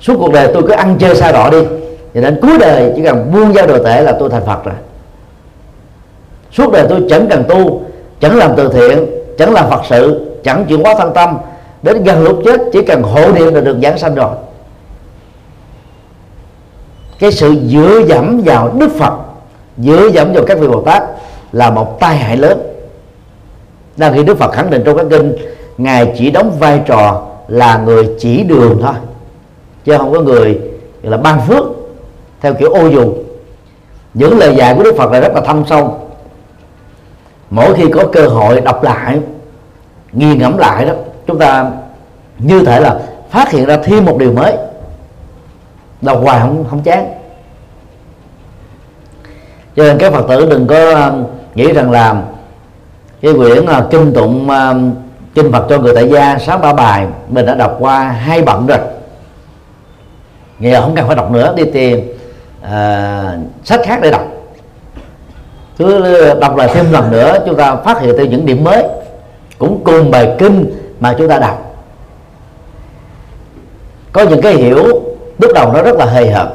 [0.00, 1.58] Suốt cuộc đời tôi cứ ăn chơi sai đỏ đi.
[2.14, 4.74] Cho đến cuối đời chỉ cần buông giao đồ tể là tôi thành phật rồi.
[6.52, 7.82] Suốt đời tôi chẳng cần tu
[8.20, 9.06] chẳng làm từ thiện
[9.38, 11.38] chẳng làm phật sự chẳng chuyển hóa thân tâm.
[11.82, 14.30] Đến gần lúc chết chỉ cần hộ niệm là được giảng sanh rồi.
[17.18, 19.12] Cái sự dựa dẫm vào đức phật
[19.78, 21.02] dựa dẫm vào các vị bồ tát
[21.52, 22.73] là một tai hại lớn
[23.96, 25.36] đang khi đức phật khẳng định trong các kinh,
[25.78, 28.94] ngài chỉ đóng vai trò là người chỉ đường thôi.
[29.84, 30.60] Chứ không có người
[31.02, 31.64] là ban phước,
[32.40, 33.14] theo kiểu ô dù
[34.14, 36.00] những lời dạy của đức phật là rất là thâm sâu.
[37.50, 39.18] Mỗi khi có cơ hội đọc lại
[40.12, 40.92] nghiền ngẫm lại đó,
[41.26, 41.70] chúng ta
[42.38, 44.56] như thể là phát hiện ra thêm một điều mới.
[46.00, 47.12] Đọc hoài không không chán.
[49.76, 51.24] Cho nên các phật tử đừng có um,
[51.54, 52.22] nghĩ rằng là
[53.24, 54.76] cái quyển uh, kinh tụng uh,
[55.34, 58.66] kinh phật cho người tại gia sáu ba bài mình đã đọc qua hai bận
[58.66, 58.78] rồi.
[60.60, 62.00] Giờ không cần phải đọc nữa đi tìm
[62.64, 62.68] uh,
[63.64, 64.22] sách khác để đọc.
[65.78, 68.84] Cứ đọc lại thêm lần nữa chúng ta phát hiện thêm những điểm mới
[69.58, 71.76] cũng cùng bài kinh mà chúng ta đọc.
[74.12, 74.84] Có những cái hiểu
[75.38, 76.48] lúc đầu nó rất là hời hợt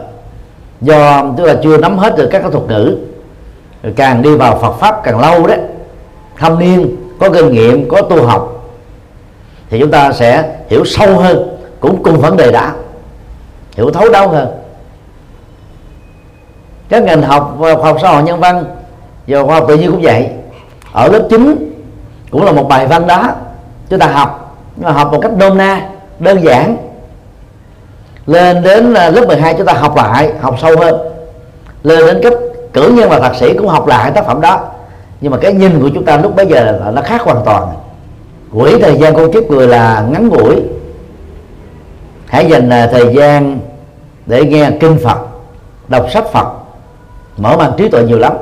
[0.81, 2.97] do tức là chưa nắm hết được các cái thuật ngữ
[3.83, 5.59] rồi càng đi vào Phật pháp càng lâu đấy
[6.39, 8.71] thâm niên, có kinh nghiệm, có tu học,
[9.69, 12.73] thì chúng ta sẽ hiểu sâu hơn, cũng cùng vấn đề đã,
[13.75, 14.47] hiểu thấu đáo hơn.
[16.89, 18.65] Các ngành học khoa học xã hội nhân văn
[19.27, 20.29] và khoa học tự nhiên cũng vậy.
[20.93, 21.73] Ở lớp 9
[22.31, 23.23] cũng là một bài văn đó
[23.89, 26.77] chúng ta học nhưng mà học một cách nôm na, đơn giản.
[28.25, 30.95] Lên đến à, lớp 12 chúng ta học lại, học sâu hơn.
[31.83, 32.33] Lên đến cấp
[32.73, 34.61] cử nhân và thạc sĩ cũng học lại tác phẩm đó
[35.21, 37.67] nhưng mà cái nhìn của chúng ta lúc bấy giờ là nó khác hoàn toàn.
[38.53, 40.55] Quỹ thời gian con kiếp người là ngắn ngủi.
[42.25, 43.59] Hãy dành à, thời gian
[44.25, 45.17] để nghe kinh phật,
[45.87, 46.47] đọc sách phật.
[47.37, 48.33] Mở mang trí tuệ nhiều lắm.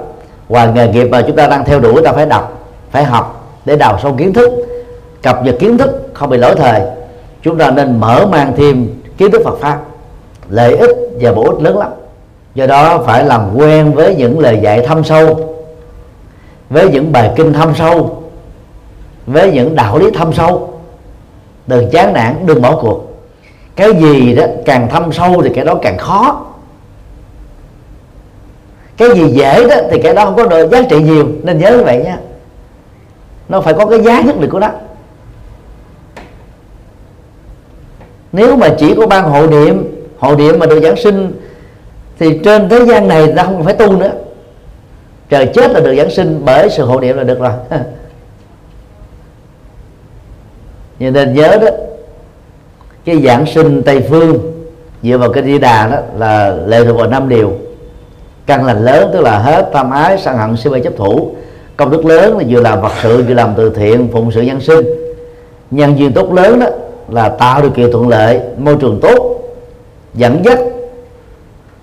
[0.49, 3.75] Ngoài nghề nghiệp mà chúng ta đang theo đuổi ta phải đọc, phải học để
[3.75, 4.51] đào sâu kiến thức.
[5.23, 6.81] Cập nhật kiến thức không bị lỗi thời.
[7.41, 9.79] Chúng ta nên mở mang thêm kiến thức Phật pháp.
[10.49, 11.89] Lợi ích và bổ ích lớn lắm.
[12.55, 15.56] Do đó phải làm quen với những lời dạy thâm sâu
[16.69, 18.23] với những bài kinh thâm sâu,
[19.25, 20.79] với những đạo lý thâm sâu,
[21.67, 23.03] đừng chán nản, đừng bỏ cuộc.
[23.75, 26.45] Cái gì đó càng thâm sâu thì cái đó càng khó.
[28.97, 31.27] Cái gì dễ đó thì cái đó không có được giá trị nhiều.
[31.43, 32.17] Nên nhớ như vậy nha.
[33.49, 34.69] Nó phải có cái giá nhất định của nó.
[38.31, 41.41] Nếu mà chỉ có ban hộ niệm hộ niệm mà được giảng sinh,
[42.19, 44.11] thì trên thế gian này ta không phải tu nữa
[45.29, 47.51] trời chết là được giảng sinh bởi sự hộ niệm là được rồi.
[50.99, 51.67] Nhưng nên nhớ đó,
[53.05, 54.53] cái giảng sinh tây phương
[55.03, 57.51] dựa vào cái di đà đó là lệ thuộc vào năm điều.
[58.45, 61.35] Căn lành lớn tức là hết tham ái, sân hận, si mê chấp thủ.
[61.77, 64.61] Công đức lớn là vừa làm vật sự, vừa làm từ thiện, phụng sự nhân
[64.61, 64.85] sinh.
[65.71, 66.67] Nhân duyên tốt lớn đó
[67.09, 69.41] là tạo điều kiện thuận lợi, môi trường tốt,
[70.13, 70.59] dẫn dắt,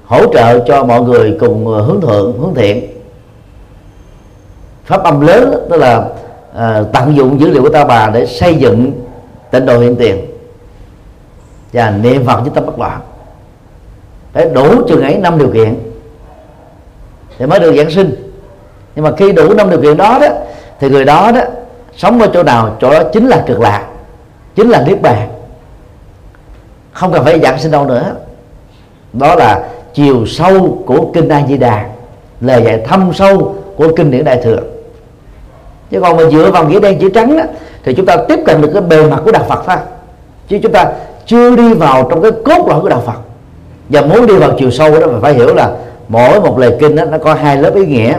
[0.05, 2.94] hỗ trợ cho mọi người cùng hướng thượng, hướng thiện
[4.85, 6.09] pháp âm lớn tức là
[6.57, 8.93] à, tận dụng dữ liệu của ta bà để xây dựng
[9.51, 10.27] tịnh độ hiện tiền.
[11.73, 13.01] Và niệm phật với tâm bất loạn.
[14.33, 15.75] Phải đủ trường ấy năm điều kiện
[17.39, 18.33] thì mới được giảng sinh.
[18.95, 20.29] Nhưng mà khi đủ năm điều kiện đó đó
[20.81, 21.41] thì người đó đó
[21.97, 22.77] sống ở chỗ nào?
[22.81, 23.87] Chỗ đó chính là cực lạc
[24.55, 25.29] chính là niết bàn.
[26.93, 28.15] Không cần phải giảng sinh đâu nữa.
[29.13, 31.87] Đó là chiều sâu của kinh A Di Đà
[32.41, 34.61] lời dạy thâm sâu của kinh điển đại thừa
[35.95, 37.43] chứ còn mà dựa vào nghĩa đen chữ trắng đó,
[37.85, 39.77] thì chúng ta tiếp cận được cái bề mặt của đạo Phật thôi.
[40.49, 40.93] Chứ chúng ta
[41.27, 43.19] chưa đi vào trong cái cốt lõi của đạo Phật.
[43.89, 45.73] Và muốn đi vào chiều sâu đó mình phải hiểu là
[46.09, 48.15] mỗi một lời kinh đó, nó có hai lớp ý nghĩa.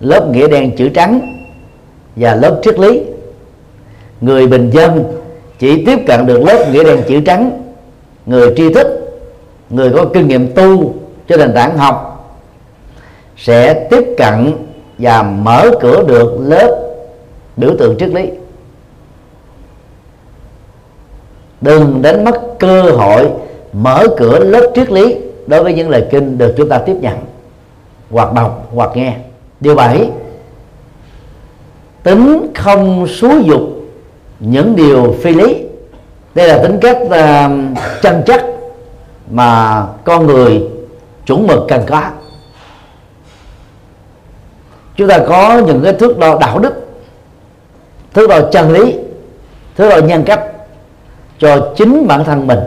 [0.00, 1.20] Lớp nghĩa đen chữ trắng
[2.16, 3.02] và lớp triết lý.
[4.20, 5.04] Người bình dân
[5.58, 7.62] chỉ tiếp cận được lớp nghĩa đen chữ trắng.
[8.26, 8.86] Người tri thức
[9.70, 10.94] người có kinh nghiệm tu
[11.28, 12.10] cho nền tảng học
[13.36, 14.52] sẽ tiếp cận
[14.98, 16.80] và mở cửa được lớp
[17.56, 18.30] biểu tượng triết lý.
[21.60, 23.30] Đừng đánh mất cơ hội
[23.72, 27.18] mở cửa lớp triết lý đối với những lời kinh được chúng ta tiếp nhận
[28.10, 29.16] hoặc đọc hoặc nghe.
[29.60, 30.10] Điều bảy
[32.02, 33.60] tính không xúi dục
[34.40, 35.64] những điều phi lý.
[36.34, 37.12] Đây là tính cách uh,
[38.02, 38.44] chân chất
[39.30, 40.62] mà con người
[41.26, 42.02] chuẩn mực cần có.
[44.96, 46.83] Chúng ta có những cái thước đo đạo đức
[48.14, 48.96] thứ đồ chân lý,
[49.76, 50.40] thứ đồ nhân cách
[51.38, 52.58] cho chính bản thân mình.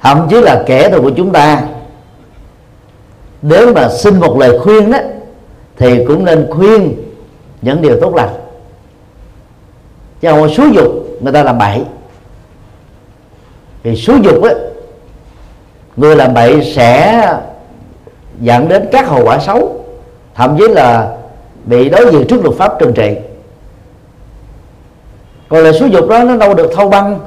[0.00, 1.62] Thậm chí là kẻ thù của chúng ta,
[3.42, 4.98] nếu mà xin một lời khuyên đó,
[5.76, 6.96] thì cũng nên khuyên
[7.62, 8.34] những điều tốt lành.
[10.20, 11.84] Chứ không xúi dục người ta làm bậy.
[13.82, 14.50] Thì xúi dục á,
[15.96, 17.22] người làm bậy sẽ
[18.40, 19.75] dẫn đến các hậu quả xấu
[20.36, 21.16] thậm chí là
[21.64, 23.16] bị đối diện trước luật pháp trừng trị.
[25.48, 27.20] Còn lời xúi dục đó nó đâu được thâu băng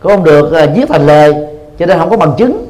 [0.00, 1.34] cũng không được uh, viết thành lời
[1.78, 2.66] cho nên không có bằng chứng.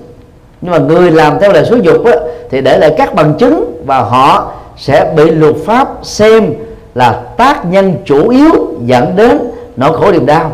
[0.61, 2.13] Nhưng mà người làm theo lời xúi dục á,
[2.51, 6.55] thì để lại các bằng chứng và họ sẽ bị luật pháp xem
[6.95, 9.39] là tác nhân chủ yếu dẫn đến
[9.77, 10.53] nỗi khổ niềm đau.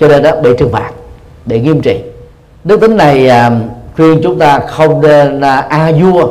[0.00, 0.90] Cho nên đó bị trừng phạt
[1.46, 2.00] bị nghiêm trị.
[2.64, 3.50] Đức tính này à,
[3.96, 6.28] khuyên chúng ta không nên à, a vua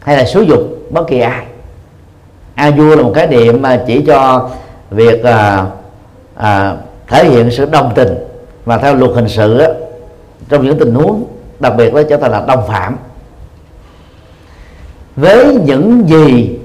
[0.00, 1.46] hay là xúi dục bất kỳ ai.
[2.54, 4.50] A vua là một cái niệm mà chỉ cho
[4.90, 5.66] việc à,
[6.36, 6.76] à,
[7.06, 8.14] thể hiện sự đồng tình
[8.64, 9.68] và theo luật hình sự á,
[10.48, 11.24] trong những tình huống
[11.60, 12.96] đặc biệt đó trở thành là đồng phạm.
[15.16, 16.58] Với những gì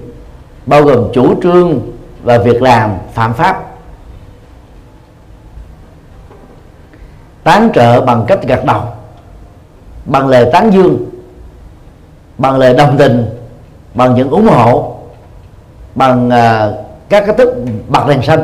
[0.66, 1.80] bao gồm chủ trương
[2.24, 3.64] và việc làm phạm pháp
[7.44, 8.82] tán trợ bằng cách gật đầu
[10.06, 11.15] bằng lời tán dương
[12.38, 13.26] bằng lời đồng tình
[13.94, 14.96] bằng những ủng hộ
[15.96, 16.72] bằng à,
[17.10, 17.56] các cái thức
[17.88, 18.44] bật đèn xanh.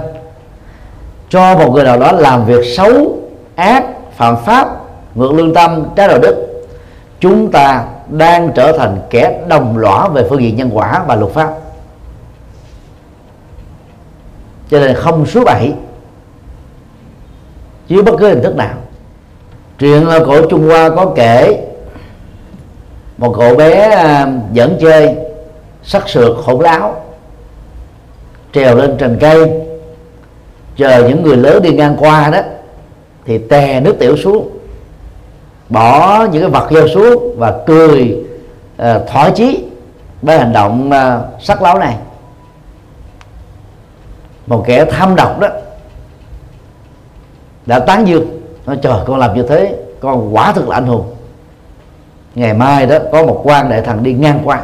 [1.29, 3.17] Cho một người nào đó làm việc xấu
[3.55, 3.83] ác
[4.17, 4.69] phạm pháp
[5.15, 6.47] ngược lương tâm trái đạo đức
[7.19, 11.31] chúng ta đang trở thành kẻ đồng lõa về phương diện nhân quả và luật
[11.31, 11.53] pháp.
[14.69, 15.73] Cho nên không số bảy
[17.87, 18.73] dưới bất cứ hình thức nào.
[19.79, 21.67] Chuyện cổ Trung Hoa có kể
[23.21, 25.15] một cậu bé à, dẫn chơi
[25.83, 27.01] sắc sượt hỗn láo
[28.53, 29.51] trèo lên trần cây
[30.75, 32.39] chờ những người lớn đi ngang qua đó
[33.25, 34.49] thì tè nước tiểu xuống
[35.69, 38.17] bỏ những cái vật vô xuống và cười
[38.81, 39.63] uh, thỏa chí
[40.21, 41.95] với hành động uh, sắc láo này.
[44.47, 45.47] Một kẻ tham độc đó
[47.65, 51.15] đã tán dương nói trời con làm như thế con quả thực là anh hùng
[52.35, 54.61] ngày mai đó, có một quan đại thần đi ngang qua.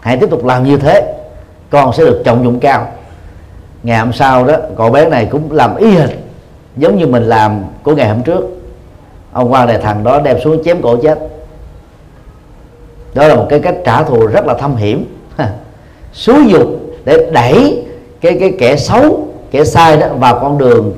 [0.00, 1.14] Hãy tiếp tục làm như thế,
[1.70, 2.88] con sẽ được trọng dụng cao.
[3.82, 6.10] Ngày hôm sau đó, cậu bé này cũng làm y hệt,
[6.76, 8.44] giống như mình làm của ngày hôm trước.
[9.32, 11.18] Ông quan đại thần đó đem xuống chém cổ chết.
[13.14, 15.16] Đó là một cái cách trả thù rất là thâm hiểm.
[16.12, 16.66] Xúi dục
[17.04, 17.84] để đẩy
[18.20, 20.94] cái cái kẻ xấu, kẻ sai đó vào con đường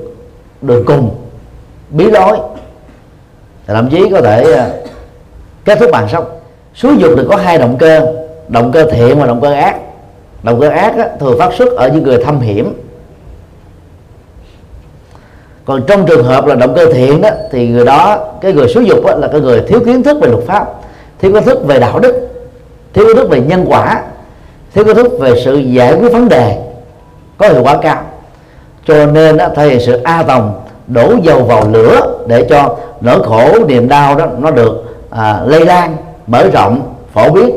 [0.62, 1.16] đường cùng,
[1.90, 2.38] bí lối.
[3.66, 4.70] Thậm chí có thể à,
[5.64, 6.24] kết thúc bằng xong
[6.74, 8.14] xúi dục thì có hai động cơ.
[8.48, 9.76] Động cơ thiện và động cơ ác.
[10.42, 12.74] Động cơ ác á, thường phát xuất ở những người thâm hiểm.
[15.64, 18.84] Còn trong trường hợp là động cơ thiện đó thì người đó cái người xúi
[18.86, 20.66] dục đó, là cái người thiếu kiến thức về luật pháp
[21.18, 22.28] thiếu kiến thức về đạo đức
[22.94, 24.02] thiếu kiến thức về nhân quả
[24.74, 26.56] thiếu kiến thức về sự giải quyết vấn đề
[27.38, 28.02] có hiệu quả cao.
[28.86, 33.22] Cho nên đó, thể hiện sự a tòng đổ dầu vào lửa để cho nỗi
[33.24, 35.96] khổ niềm đau đó nó được à, lây lan
[36.26, 37.50] mở rộng phổ biến.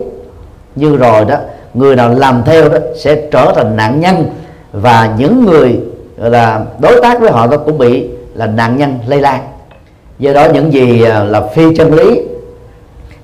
[0.75, 1.35] Như rồi đó
[1.73, 4.29] người nào làm theo đó sẽ trở thành nạn nhân
[4.71, 5.79] và những người
[6.17, 9.41] là đối tác với họ đó cũng bị là nạn nhân lây lan.
[10.19, 12.21] Do đó những gì à, là phi chân lý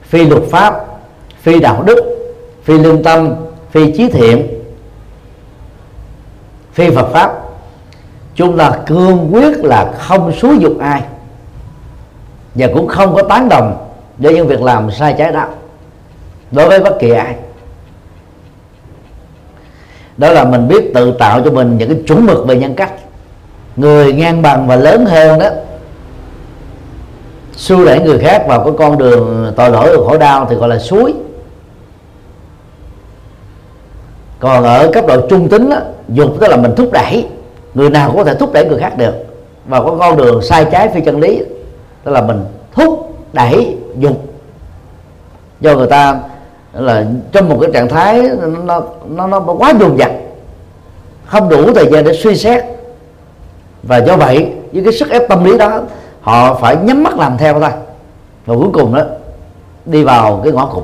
[0.02, 0.86] phi luật pháp
[1.42, 2.04] phi đạo đức
[2.64, 3.36] phi lương tâm
[3.72, 4.48] phi trí thiện
[6.74, 7.34] phi Phật pháp.
[8.36, 11.02] Chúng là cương quyết là không xúi dục ai
[12.56, 13.87] và cũng không có tán đồng
[14.18, 15.45] với những việc làm sai trái đó
[16.51, 17.36] đối với bất kỳ ai.
[20.18, 22.91] Đó là mình biết tự tạo cho mình những cái chuẩn mực về nhân cách.
[23.76, 25.49] Người ngang bằng và lớn hơn đó
[27.55, 30.70] xua đẩy người khác vào cái con đường tội lỗi và khổ đau thì gọi
[30.70, 31.13] là suối.
[34.39, 35.78] Còn ở cấp độ trung tính đó,
[36.09, 37.26] dục tức là mình thúc đẩy
[37.74, 39.13] người nào cũng có thể thúc đẩy người khác được.
[39.65, 41.43] Và có con đường sai trái phi chân lý
[42.03, 44.34] tức là mình thúc đẩy dục
[45.60, 46.20] do người ta
[46.74, 48.22] là trong một cái trạng thái
[48.64, 50.12] nó nó nó quá dồn dập
[51.28, 52.64] không đủ thời gian để suy xét.
[53.84, 55.82] Và do vậy, với cái sức ép tâm lý đó,
[56.22, 57.70] họ phải nhắm mắt làm theo thôi.
[58.45, 59.02] Và cuối cùng đó,
[59.86, 60.84] đi vào cái ngõ cụt.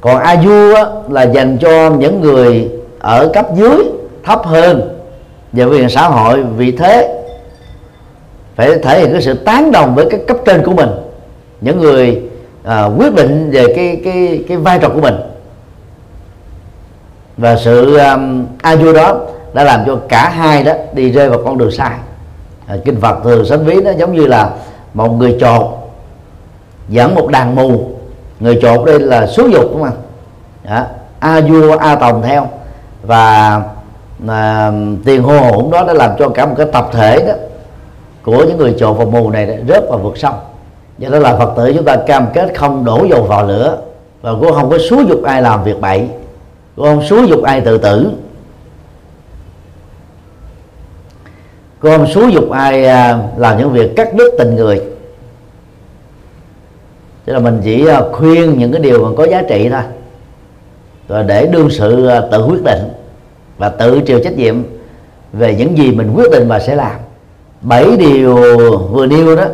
[0.00, 0.74] Còn a du
[1.08, 3.84] là dành cho những người ở cấp dưới,
[4.24, 4.98] thấp hơn
[5.52, 7.22] về quyền xã hội, vị thế
[8.56, 10.88] phải thể hiện cái sự tán đồng với các cấp trên của mình
[11.60, 12.22] những người
[12.64, 15.14] à, quyết định về cái cái cái vai trò của mình.
[17.36, 19.20] Và sự um, a vua đó
[19.52, 21.94] đã làm cho cả hai đó đi rơi vào con đường sai.
[22.66, 24.50] À, kinh phật thường sánh ví nó giống như là
[24.94, 25.66] một người chột
[26.88, 27.90] dẫn một đàn mù.
[28.40, 29.96] Người chột đây là số dục đúng không?
[30.64, 30.86] Ạ
[31.18, 32.48] a vua a tòng theo.
[33.02, 33.60] Và
[34.28, 34.72] à,
[35.04, 37.32] tiền hô hỗn đó đã làm cho cả một cái tập thể đó
[38.26, 40.34] của những người trộn và mù này rớt vào vực sông.
[40.98, 43.78] Do đó là phật tử chúng ta cam kết không đổ dầu vào lửa
[44.22, 46.08] và cũng không có xúi dục ai làm việc bậy,
[46.76, 48.10] cũng không xúi dục ai tự tử.
[51.80, 54.82] Cũng không xúi dục ai à, làm những việc cắt đứt tình người.
[57.24, 59.82] Tức là mình chỉ à, khuyên những cái điều mà có giá trị thôi.
[61.08, 62.88] Rồi để đương sự à, tự quyết định
[63.58, 64.62] và tự chịu trách nhiệm
[65.32, 67.05] về những gì mình quyết định và sẽ làm
[67.60, 68.36] bảy điều
[68.90, 69.44] vừa nêu đó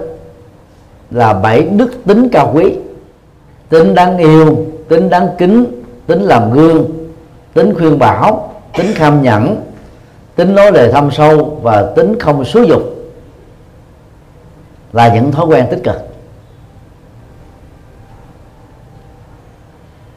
[1.11, 2.75] là bảy đức tính cao quý.
[3.69, 6.91] Tính đáng yêu, tính đáng kính, tính làm gương,
[7.55, 9.57] tính khuyên bảo, tính kham nhẫn,
[10.35, 12.83] tính nói lời thâm sâu và tính không xúi dục
[14.93, 15.97] là những thói quen tích cực.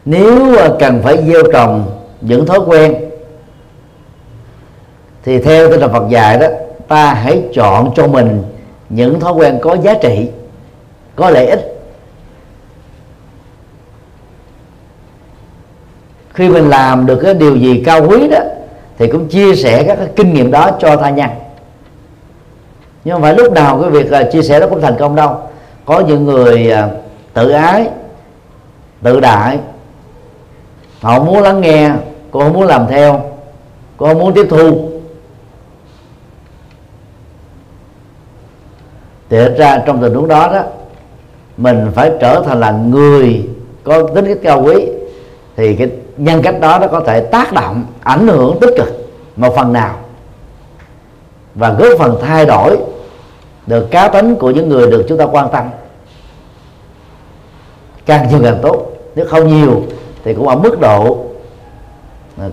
[0.06, 2.96] Nếu cần phải gieo trồng những thói quen
[5.24, 6.48] thì theo tinh thần Phật dạy đó
[6.88, 8.44] ta hãy chọn cho mình
[8.90, 10.30] những thói quen có giá trị,
[11.16, 11.72] có lợi ích.
[16.34, 18.40] Khi mình làm được cái điều gì cao quý đó,
[18.98, 21.30] thì cũng chia sẻ các cái kinh nghiệm đó cho tha nhân.
[23.04, 25.38] Nhưng không phải lúc nào cái việc à, chia sẻ nó cũng thành công đâu.
[25.86, 26.90] Có những người à,
[27.34, 27.88] tự ái,
[29.02, 29.60] tự đại,
[31.02, 31.92] họ muốn lắng nghe,
[32.32, 33.22] cô không muốn làm theo,
[33.98, 34.85] cô không muốn tiếp thu.
[39.36, 40.64] Thì thật ra trong tình huống đó đó,
[41.58, 43.50] mình phải trở thành là người
[43.84, 44.88] có tính cách cao quý,
[45.56, 48.88] thì cái nhân cách đó nó có thể tác động, ảnh hưởng tích cực
[49.36, 49.96] một phần nào.
[51.56, 52.78] Và góp phần thay đổi
[53.68, 55.70] được cá tính của những người được chúng ta quan tâm.
[58.06, 59.84] Càng nhiều càng tốt, nếu không nhiều
[60.24, 61.18] thì cũng ở mức độ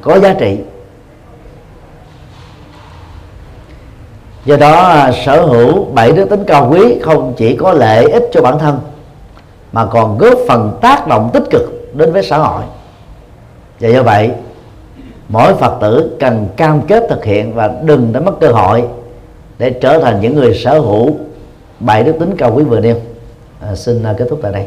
[0.03, 0.59] có giá trị.
[4.45, 8.29] Do đó à, sở hữu bảy đức tính cao quý không chỉ có lợi ích
[8.33, 8.81] cho bản thân
[9.73, 12.63] mà còn góp phần tác động tích cực đến với xã hội.
[13.81, 14.31] Và do vậy
[15.29, 18.85] mỗi phật tử cần cam kết thực hiện và đừng để mất cơ hội
[19.59, 21.17] để trở thành những người sở hữu
[21.81, 22.97] bảy đức tính cao quý vừa nêu.
[23.61, 24.67] À, xin à, kết thúc tại đây.